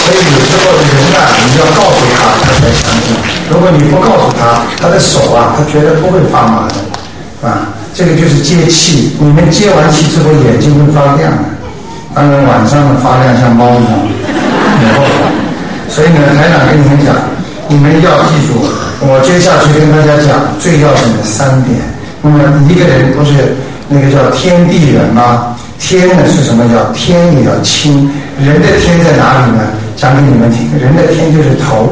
[0.00, 3.12] 所以有时候人呐，你要告诉他，他才相信。
[3.50, 9.14] 如果你不告诉他，他的手啊，他绝对不会发麻的，啊，这个就是接气。
[9.20, 11.44] 你们接完气之后，眼睛会发亮的，
[12.14, 13.92] 当然晚上的发亮像猫一样。
[14.80, 15.02] 以后，
[15.98, 17.12] 所以呢，台长跟你们讲，
[17.66, 18.62] 你们要记住，
[19.02, 21.74] 我接下去跟大家讲最要紧的三点。
[22.22, 22.38] 那么
[22.70, 23.56] 一个人不是
[23.88, 25.56] 那个叫天地人吗？
[25.80, 26.62] 天呢是什么？
[26.70, 28.08] 叫天也要清。
[28.38, 29.74] 人的天在哪里呢？
[29.96, 31.90] 讲给你们听，人的天就是头，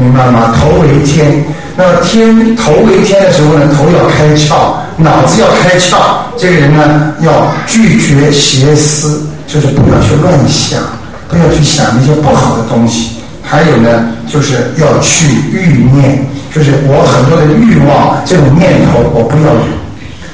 [0.00, 0.56] 明白吗？
[0.58, 1.44] 头为天。
[1.76, 6.24] 那天头为天的时候呢，头要开窍，脑子要开窍。
[6.38, 10.80] 这个人呢，要拒绝邪思，就是不要去乱想。
[11.28, 13.88] 不要去想那些不好的东西，还有呢，
[14.30, 19.60] 就是要去欲念，就是我很多的欲望这种念头我不要有。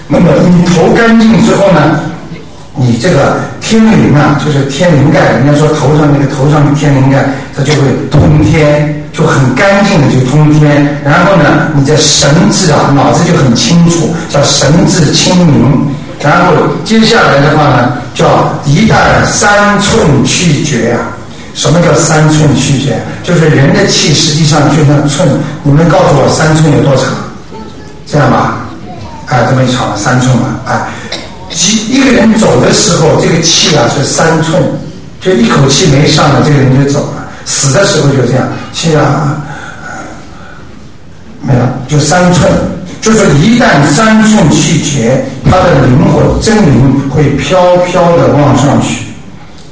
[0.08, 2.00] 那么你头干净之后呢，
[2.76, 7.24] 你这个天灵啊，就是天灵盖，人家说头上那个头上的天灵盖，
[7.56, 7.80] 它就会
[8.10, 10.98] 通天，就很干净的就通天。
[11.04, 15.94] 然后呢，你的神智啊，脑子就很清楚，叫神智清明。
[16.22, 16.52] 然后
[16.84, 21.00] 接下来的话呢，叫一旦三寸去绝啊。
[21.52, 22.96] 什么叫三寸去绝？
[23.24, 25.28] 就是人的气实际上就像寸。
[25.64, 27.06] 你们告诉我三寸有多长？
[28.06, 28.58] 这样吧，
[29.26, 30.88] 哎，这么一长三寸嘛，哎，
[31.50, 34.62] 一一个人走的时候，这个气啊是三寸，
[35.20, 37.28] 就一口气没上了，这个人就走了。
[37.44, 39.36] 死的时候就这样，气啊
[41.42, 42.48] 没了，就三寸。
[43.00, 49.06] 就是一旦三寸气绝，他的灵魂真灵会飘飘的往上去，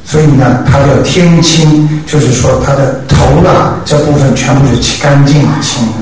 [0.03, 5.93] 所以呢，他叫天清，就是说他的头啊这部分全部是清干净的清的。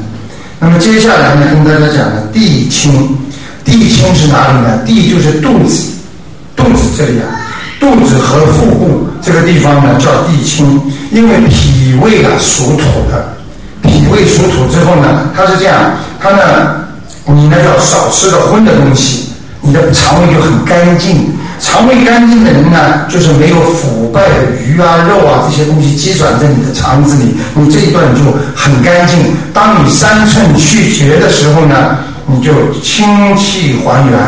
[0.61, 3.19] 那么接下来呢，跟大家讲的地清，
[3.65, 4.79] 地清是哪里呢？
[4.87, 5.91] 地就是肚子，
[6.55, 7.27] 肚子这里啊，
[7.81, 13.37] 肚子和腹部这个地方呢叫地清，因为脾胃啊属土的，
[13.83, 16.86] 脾胃属土之后呢，它是这样，它呢。
[17.27, 21.35] 你呢要少吃的荤的东西，你的肠胃就很干净。
[21.59, 28.21] 肠胃干净的人呢，就是没有腐败的鱼啊、肉啊这些东西积攒在你的肠子里，你这一段就
[28.55, 29.35] 很干净。
[29.55, 31.97] 当你三寸去绝的时候呢，
[32.27, 32.53] 你就
[32.83, 34.19] 清气还原，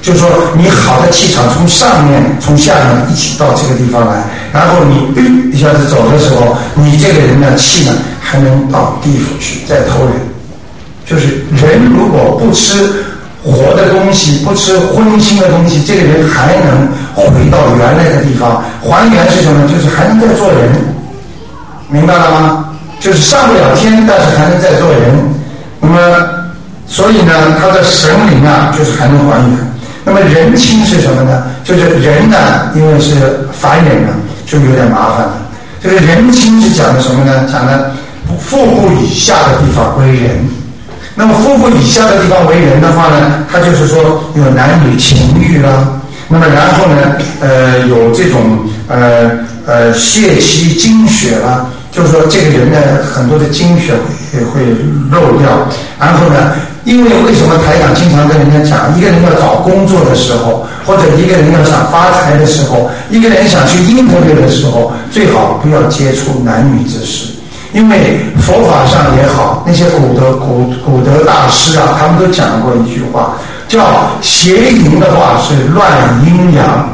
[0.00, 10.14] 就说你好的气场从上面从下面一起到这个地方来，然后你一下子走的时候，你这个人的气呢还能到地府去再投人。
[11.06, 12.74] 就是人如果不吃
[13.42, 18.60] 活的东西，不吃荤腥的东西，这个人还能回到原来的地方。
[18.82, 19.68] 还原是什么？
[19.68, 20.68] 就是还能再做人，
[21.88, 22.64] 明白了吗？
[22.98, 25.00] 就是上不了天，但是还能再做人。
[25.80, 25.96] 那么，
[26.88, 29.58] 所以呢，他的神灵啊，就是还能还原。
[30.04, 31.44] 那么人亲是什么呢？
[31.62, 32.36] 就是人呢，
[32.74, 33.14] 因为是
[33.52, 34.08] 凡人嘛，
[34.44, 35.32] 就有点麻烦了。
[35.80, 37.46] 这个人亲是讲的什么呢？
[37.52, 37.92] 讲的
[38.40, 40.30] 腹部以下的地方归人。
[41.18, 46.00] 那么腹部以下的地方为人的话呢，他就是说有男女情欲啦。
[46.28, 49.30] 那么然后呢，呃，有这种呃
[49.64, 52.78] 呃血气精血啦，就是说这个人呢
[53.14, 53.94] 很多的精血
[54.30, 54.60] 会会
[55.10, 55.66] 漏掉。
[55.98, 56.52] 然后呢，
[56.84, 67.32] 因为为什么台长经常跟人家讲，一个人要找工作的时候，或者一个人要想发财的时候，一个人想去应酬的时候，最好不要接触男女之事。
[67.76, 73.36] 因为佛法上也好，那些古德古古德大师啊，他们都讲过一句话，
[73.68, 75.86] 叫邪淫的话是乱
[76.24, 76.88] 阴阳。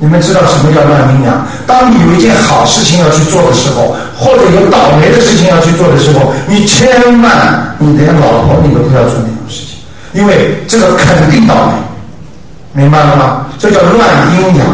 [0.00, 1.46] 你们知道什么叫乱阴阳？
[1.68, 9.78] 当你有一件好事情要去做的时候，或者有倒霉的事情要去做的时候，你千万你连老婆你都不要做那种事情，
[10.14, 13.46] 因为这个肯定倒霉，明白了吗？
[13.56, 14.66] 这叫乱阴阳，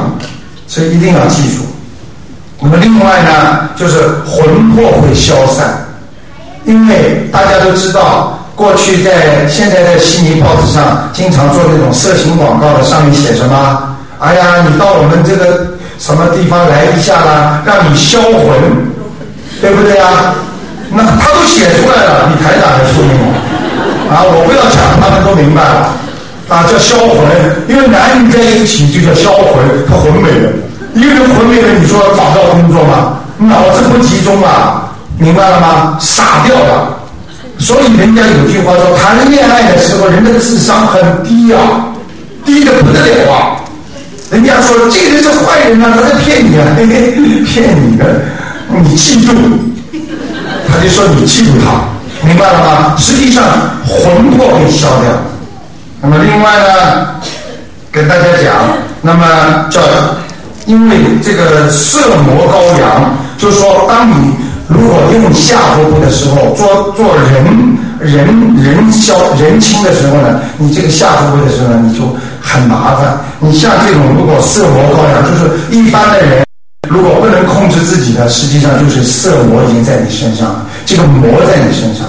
[0.67, 1.68] 所以一定要记住。
[2.61, 5.87] 那么另外呢，就是魂魄会消散，
[6.65, 13.97] 因为大家都知道，过去在现在在悉尼报纸上经常做那种色情广告的，上面写什么？
[14.19, 15.69] 哎呀，你到我们这个
[16.01, 18.59] 什么地方来一下啦，让你销魂，
[19.61, 20.35] 对不对呀？
[20.91, 23.15] 那他都写出来了，你台长还说明
[24.11, 24.27] 啊？
[24.27, 25.95] 我不要讲，他们都明白了
[26.49, 27.23] 啊，叫销魂，
[27.69, 30.51] 因为男女在一起就叫销魂，他魂没了。
[30.99, 33.21] 一个人昏迷了，你说找不到工作吗？
[33.39, 35.97] 脑子不集中啊，明白了吗？
[36.01, 36.99] 傻掉了。
[37.57, 41.87] 所以人家有句话说，谈恋爱的时候人的智商很低啊，
[42.45, 43.63] 低的不得了啊。
[44.33, 47.13] 人家说这个人是坏人啊，他在骗你啊，嘿嘿，
[47.45, 48.05] 骗你的。
[48.69, 49.33] 你记住，
[50.69, 52.97] 他就说你记住他，明白了吗？
[52.99, 53.45] 实际上
[53.87, 55.13] 魂魄会消掉。
[56.01, 57.07] 那么另外呢，
[57.93, 59.25] 跟大家讲，那么
[59.71, 59.81] 叫。
[60.69, 64.35] 因为这个色魔高阳，就是说，当你
[64.69, 67.43] 如果用下腹部的时候，做做人
[67.99, 73.19] 人人消人轻的时候呢，你这个下腹部的时候呢，你就很麻烦。
[73.41, 76.45] 你像这种如果色魔高阳，就是一般的人
[76.87, 82.05] 如果不能控制自己的，实际上就是色魔已经在你身上了，这个魔在你身上。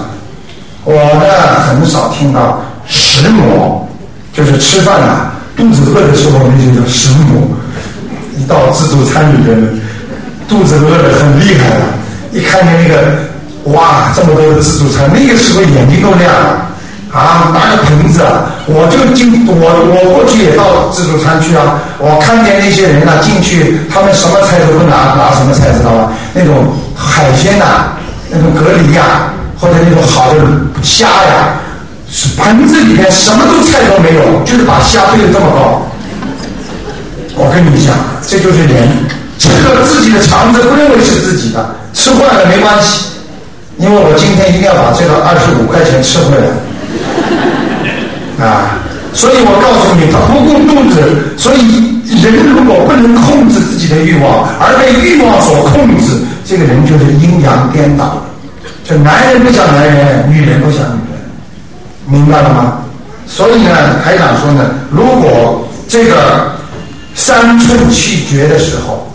[0.84, 3.88] 我呢很少听到食魔，
[4.34, 7.40] 就是吃饭啊，肚子饿的时候那就叫食魔。
[8.40, 9.56] 一到自助餐里边，
[10.48, 11.84] 肚子饿得很厉害了。
[12.32, 16.66] 一看见那个，哇，这么多的自助餐，那个时候眼睛都亮了。
[17.12, 18.22] 啊，拿个盆子，
[18.66, 21.82] 我就进我我过去也到自助餐去啊。
[21.98, 26.12] 我看见那些人啊进去，他们什么菜都不拿，拿什么菜知道吧？
[26.32, 27.98] 那种海鲜呐，
[28.30, 30.38] 那种蛤蜊呀，或者那种好的
[30.86, 31.58] 虾呀，
[32.08, 35.82] 是盆子里面什么都菜都没有，就是把虾堆得这么高。
[37.40, 38.86] 我跟你讲，这就是人
[39.38, 43.16] 吃了自己的肠子，不认为是自己的，吃坏了没关系，
[43.78, 46.52] 因为我今天一定要把这个二十五块钱吃回来
[48.44, 48.76] 啊！
[49.14, 51.00] 所以我告诉你，他不顾肚子，
[51.40, 58.22] 所以人如果不能控制自己的欲望，而被欲望所控制，这个人就是阴阳颠倒。
[58.84, 61.24] 就男人不想男人，女人不想女人，
[62.04, 62.84] 明白了吗？
[63.26, 66.59] 所以呢，还想说呢，如果这个。
[67.20, 69.06] 三寸气绝的时候，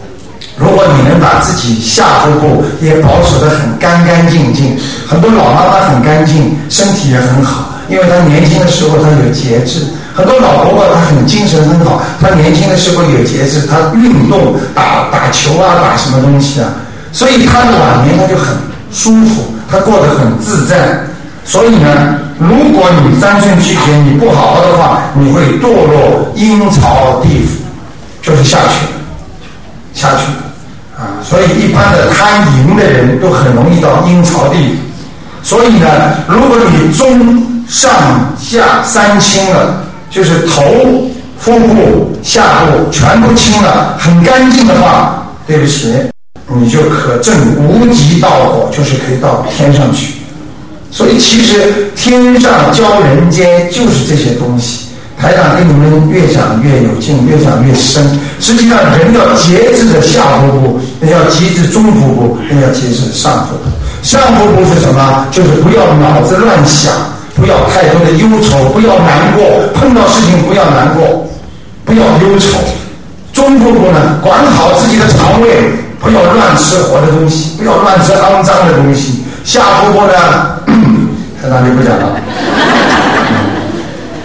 [0.58, 4.78] 如果你能把自己下腹部也保守得很干干净净，
[5.08, 16.70] 很多老妈妈很干净，身体也很好，因为她年轻的时候她有节制；很多老婆婆她很精神很好，她年轻的时候有节制，她运动打打球啊，打什么东西啊，
[17.12, 18.56] 所以她的晚年她就很
[18.94, 21.00] 舒服，她过得很自在。
[21.44, 27.65] 所以呢，如果你三寸气绝你不好好的话，你会堕落阴曹地府。
[28.26, 28.88] 就是下去，
[29.94, 30.24] 下去，
[30.98, 31.22] 啊！
[31.24, 34.74] 所以一般的贪淫的人都很容易到阴曹地府。
[35.44, 35.88] 所以呢，
[36.28, 40.64] 如果你中上下三清了，就是头、
[41.38, 45.94] 腹部、下部全部清了，很干净的话，对不起，
[46.48, 50.16] 你就可证无极道果，就是可以到天上去。
[50.90, 54.85] 所以其实天上教人间就是这些东西。
[55.22, 58.04] 台长跟你们越讲越有劲，越讲越深。
[58.40, 63.64] 实际上，人要节制的下腹部，要节制中腹部，要节制上腹部。
[64.04, 65.26] 上腹部是什么？
[65.32, 66.92] 就是不要脑子乱想，
[67.36, 69.44] 不要太多的忧愁，不要难过，
[69.74, 71.26] 碰到事情不要难过，
[71.86, 72.60] 不要忧愁。
[73.34, 79.24] 中腹部呢，管好自己的肠胃，不要乱吃活的东西，不要乱吃肮脏的东西。
[79.44, 80.14] 下腹部呢，
[81.42, 82.20] 台长就不讲了。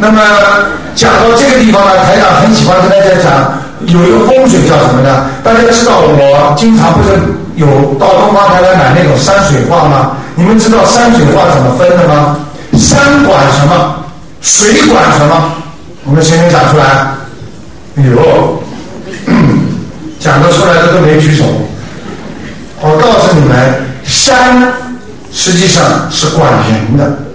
[0.00, 0.18] 那么
[0.94, 3.52] 讲到这个地方呢，台长很喜欢跟大家讲，
[3.86, 5.26] 有一个风水叫什么呢？
[5.44, 7.18] 大家知道我经常不是
[7.56, 7.66] 有
[8.00, 10.12] 到东方台来买那种山水画吗？
[10.34, 12.38] 你们知道山水画怎么分的吗？
[12.78, 13.96] 山管什么？
[14.40, 15.52] 水管什么？
[16.04, 16.84] 我们谁能讲出来？
[17.96, 18.62] 有，
[20.18, 21.44] 讲得出来的都没举手。
[22.80, 24.72] 我告诉你们，山
[25.30, 27.29] 实际上是管人的。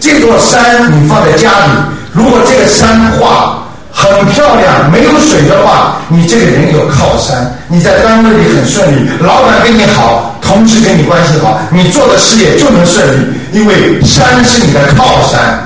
[0.00, 1.72] 这座山你放在家里，
[2.12, 15.62] 如果这个山画很漂亮，没有水的话，你这个人有靠山，你在单位里很顺利，老板跟你好，同事跟你关系好，你做的事业就能顺利，因为山是你的靠山。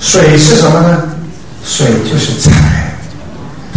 [0.00, 1.02] 水是什么呢？
[1.64, 2.50] 水就是财。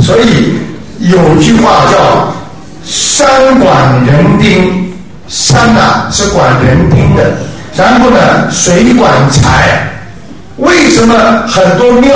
[0.02, 0.56] 所以
[1.00, 2.34] 有句话叫
[2.84, 4.92] “山管人丁”，
[5.30, 7.24] 山呐是管人丁的。
[7.78, 9.86] 然后呢，水管财，
[10.58, 11.14] 为什么
[11.48, 12.16] 很多庙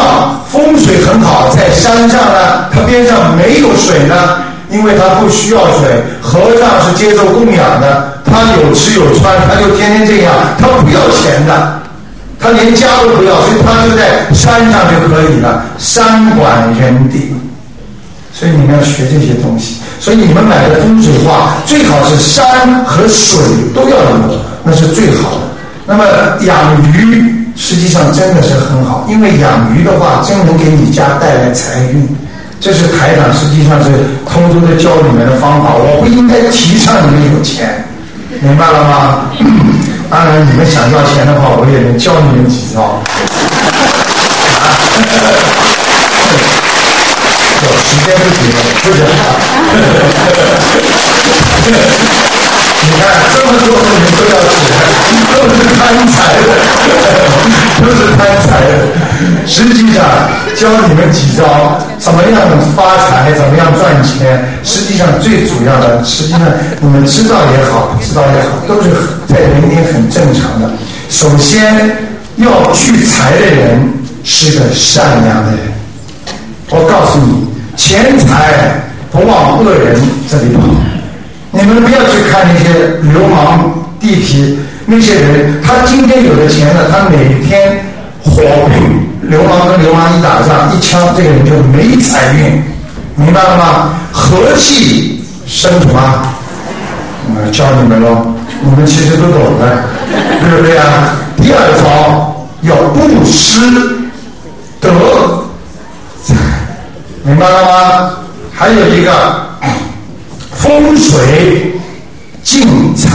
[0.50, 2.66] 风水很好，在山上呢？
[2.72, 4.16] 它边上没有水呢？
[4.72, 11.82] 因为它不需要水，和尚是接受供养的，他有吃有穿，他就天天这样，他不要钱的，
[12.40, 15.66] 他连家都不要，所以他就在山上就可以了。
[15.78, 17.38] 山管人丁，
[18.32, 19.78] 所以你们要学这些东西。
[20.00, 23.38] 所以你们买的风水画最好是山和水
[23.76, 25.49] 都要有，那是最好的。
[25.90, 26.06] 那么
[26.42, 26.56] 养
[26.94, 32.08] 鱼实际上真的是很好，因为养鱼的话真能给你家带来财运。
[32.62, 33.90] 这是台长实际上是
[34.24, 37.84] 偷偷的教你们的方法，我不应该提倡你们有钱，
[38.40, 39.32] 明白了吗？
[40.12, 43.02] 当然你们想要钱的话，我也能教你们几招。
[47.66, 48.46] 有时间不行，
[48.84, 49.02] 不行。
[52.82, 53.04] 你看
[53.34, 54.72] 这么多的人都要钱，
[55.36, 56.48] 都是贪财的，
[57.82, 58.72] 都是贪财的。
[59.46, 59.98] 实际上
[60.56, 62.34] 教你们几招，怎么样
[62.76, 64.48] 发财，怎么样赚钱。
[64.64, 66.42] 实际上最主要的，实际上
[66.80, 68.90] 你们知道也好，不知道也好，都是
[69.28, 70.70] 在人间很正常的。
[71.10, 71.98] 首先
[72.38, 75.60] 要聚财的人是个善良的人。
[76.70, 80.00] 我告诉你，钱财不往恶人
[80.30, 80.62] 这里跑。
[81.52, 87.84] 你们不要去看那些流氓地痞，那些人，他今天有了钱了，他每天
[88.24, 92.62] 火并，流氓跟流氓一打仗，一枪，这个人就没财运，
[93.16, 93.94] 明白了吗？
[94.12, 96.22] 和气生什么？
[97.36, 98.28] 我教你们喽，
[98.62, 99.84] 你们其实都懂的，
[100.42, 101.16] 对不对啊？
[101.36, 103.60] 第二招要布施
[104.80, 104.92] 德，
[107.24, 108.12] 明白了吗？
[108.54, 109.49] 还有一个。
[110.60, 111.72] 风水
[112.44, 113.08] 进财，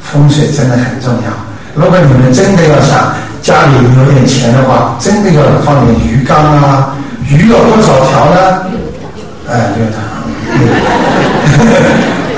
[0.00, 1.30] 风水真的很重要。
[1.74, 3.12] 如果你们真的要想
[3.42, 6.94] 家里有点钱的话，真的要放点鱼缸啊，
[7.28, 8.62] 鱼有多少条呢？
[9.50, 9.98] 哎，六条。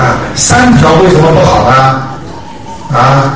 [0.03, 2.03] 啊， 三条为什么不好呢？
[2.93, 3.35] 啊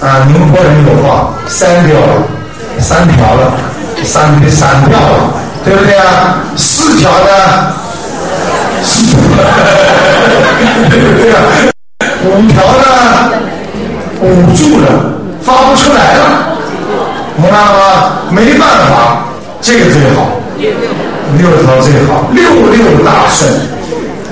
[0.00, 1.96] 啊，宁波人有话，三条，
[2.78, 3.52] 三条了，
[4.04, 5.34] 三三掉了，
[5.64, 6.38] 对不对啊？
[6.56, 7.79] 四条呢？
[10.88, 11.38] 对不对啊？
[12.24, 12.84] 五条呢，
[14.20, 14.86] 捂住了，
[15.42, 16.22] 发不出来了，
[17.36, 18.12] 明白了吗？
[18.30, 19.24] 没办法，
[19.62, 23.50] 这个最好，六条最好，六六大顺。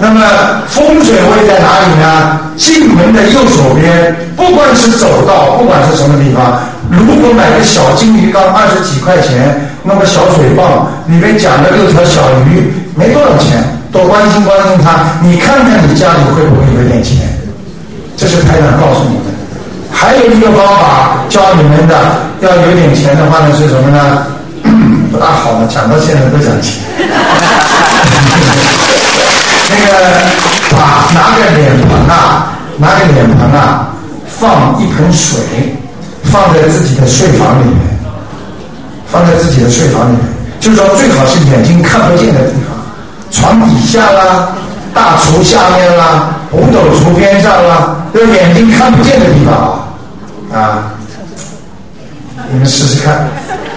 [0.01, 0.21] 那么
[0.69, 2.41] 风水位在哪里呢？
[2.57, 6.61] 进门的右手边，不管是走道，不管是什么地方，
[6.91, 13.65] 如果买个小金鱼缸，二十几块钱，那么小水泵，里面养的六条小鱼，没多少钱。
[13.91, 17.17] 多关心关心他，你看看你家里会不会有点钱？
[18.17, 19.25] 这是台长告诉你的。
[19.93, 21.95] 还有一个方法教你们的，
[22.41, 24.27] 要有点钱的话呢，是什么呢？
[25.11, 26.75] 不大好了，讲到现在都讲钱。
[29.71, 29.93] 那个
[30.71, 33.89] 把拿个脸盆啊，拿个脸盆啊，
[34.27, 35.41] 放一盆水，
[36.25, 37.79] 放在自己的睡房里面，
[39.11, 40.21] 放在自己的睡房里面，
[40.61, 42.78] 就是说最好是眼睛看不见的地方。
[43.31, 44.49] 床底下啦，
[44.95, 49.89] 大厨下面啦，五斗橱边上啦，这眼睛看不见的地方
[50.53, 50.97] 啊，啊，
[52.51, 53.29] 你们试试看，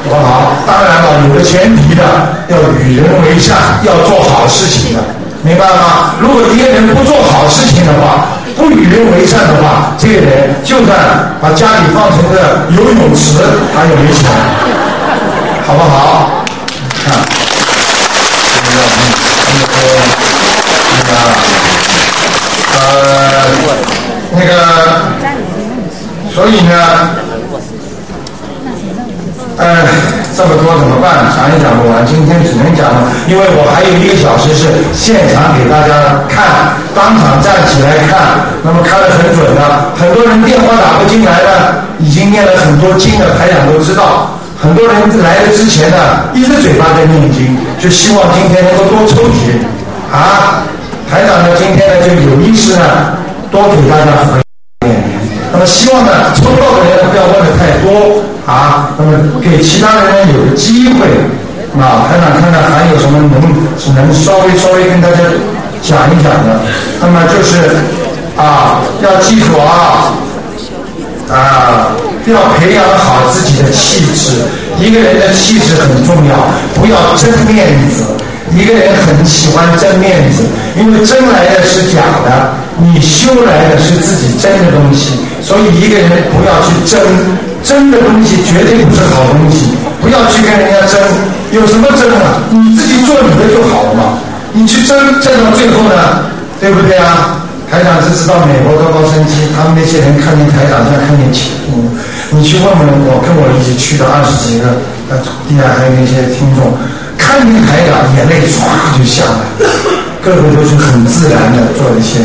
[0.04, 0.54] 好不好？
[0.66, 2.04] 当然了，有个前提的，
[2.48, 5.04] 要与人为善，要做好事情的，
[5.44, 6.16] 明白吗？
[6.20, 8.28] 如果一个人不做好事情的话，
[8.58, 10.98] 不与人为善的话，这个人就算
[11.42, 13.38] 把家里放成个游泳池，
[13.76, 14.30] 他也没钱，
[15.68, 16.32] 好不好？
[17.04, 17.16] 看，
[18.64, 19.21] 那个
[19.62, 19.78] 呃
[20.98, 21.12] 那个
[22.74, 22.80] 呃
[24.34, 24.52] 那个，
[26.34, 26.72] 所以呢。
[29.58, 29.86] 呃，
[30.36, 31.30] 这么多怎么办？
[31.36, 39.62] 讲也讲不完，今天只能讲了，因为我还有一个小时是现场给大家看，当场站起来看，那么看得很准的。
[40.00, 44.41] 很多人电话打不进来的，已经念了很多经的，台长都知道。
[44.62, 44.94] 很多人
[45.24, 45.98] 来的之前呢，
[46.34, 49.58] 一直嘴巴在念经，就希望今天能够多抽几
[50.14, 50.62] 啊。
[51.10, 53.18] 台长呢，今天呢就有意识呢，
[53.52, 54.40] 多给大家回
[54.86, 55.02] 念。
[55.52, 58.22] 那么希望呢，抽到的人不要问的太多。
[58.46, 61.08] 啊，那么给其他人呢有个机会，
[61.80, 65.18] 啊，台长看看还有什么能能稍微稍微跟大家
[65.82, 66.60] 讲一讲的。
[67.00, 67.58] 那么就是
[68.36, 70.14] 啊，要记住啊，
[71.30, 71.94] 啊，
[72.30, 74.46] 要培养好自己的气质。
[74.78, 76.38] 一个人的气质很重要，
[76.76, 78.06] 不要争面子。
[78.54, 80.44] 一个人很喜欢争面子，
[80.78, 85.18] 因为争来的是假的，你修来的是自己真的东西。
[85.42, 87.02] 所以一个人不要去争。
[87.64, 89.70] 真的东西绝对不是好东西，
[90.02, 90.98] 不要去跟人家争。
[91.52, 92.42] 有什么争啊？
[92.50, 94.18] 你自己做你的就好了嘛。
[94.52, 96.26] 你去争，争到最后呢，
[96.60, 97.38] 对不对啊？
[97.70, 101.54] 台长这次到美国到洛杉矶，他们那些人看见台长像看见天。
[102.34, 104.72] 你去问问我，跟我一起去的二十几个
[105.12, 106.72] 呃徒弟啊，还有那些听众，
[107.18, 108.64] 看见台长眼泪唰
[108.96, 109.44] 就下来，
[110.24, 112.24] 个个都是很自然的做一些。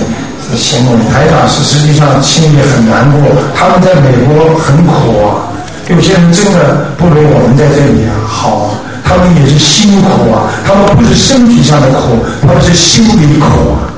[0.54, 5.50] 行为台长是实际上心里很难过，他们在美国很苦啊，
[5.90, 13.74] 有些人真的不如我们在这里啊好，他们也是辛苦啊，他们不是身体上的苦，他们是心里苦。
[13.74, 13.90] 啊，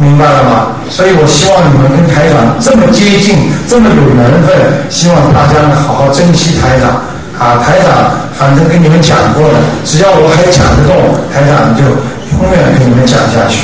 [0.00, 0.72] 明白了吗？
[0.88, 3.36] 所以我希望你们跟台长这么接近，
[3.68, 4.56] 这么有缘分，
[4.88, 7.04] 希望大家呢好好珍惜台长
[7.36, 10.96] 啊，台长反正跟你们讲过了，只要我还讲得动，
[11.28, 11.84] 台长就
[12.32, 13.60] 永远跟你们讲下去。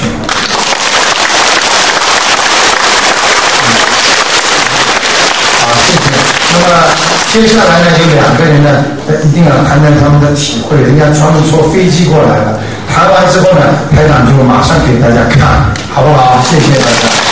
[5.64, 6.12] 啊，谢谢
[6.52, 6.68] 那么
[7.32, 8.84] 接下来呢，有两个人呢，
[9.24, 10.76] 一定要谈谈他们的体会。
[10.76, 12.60] 人家专门坐飞机过来了，
[12.96, 13.60] 谈完之后呢，
[13.94, 16.40] 台长就马上给大家看，好不好？
[16.42, 17.25] 谢谢大家。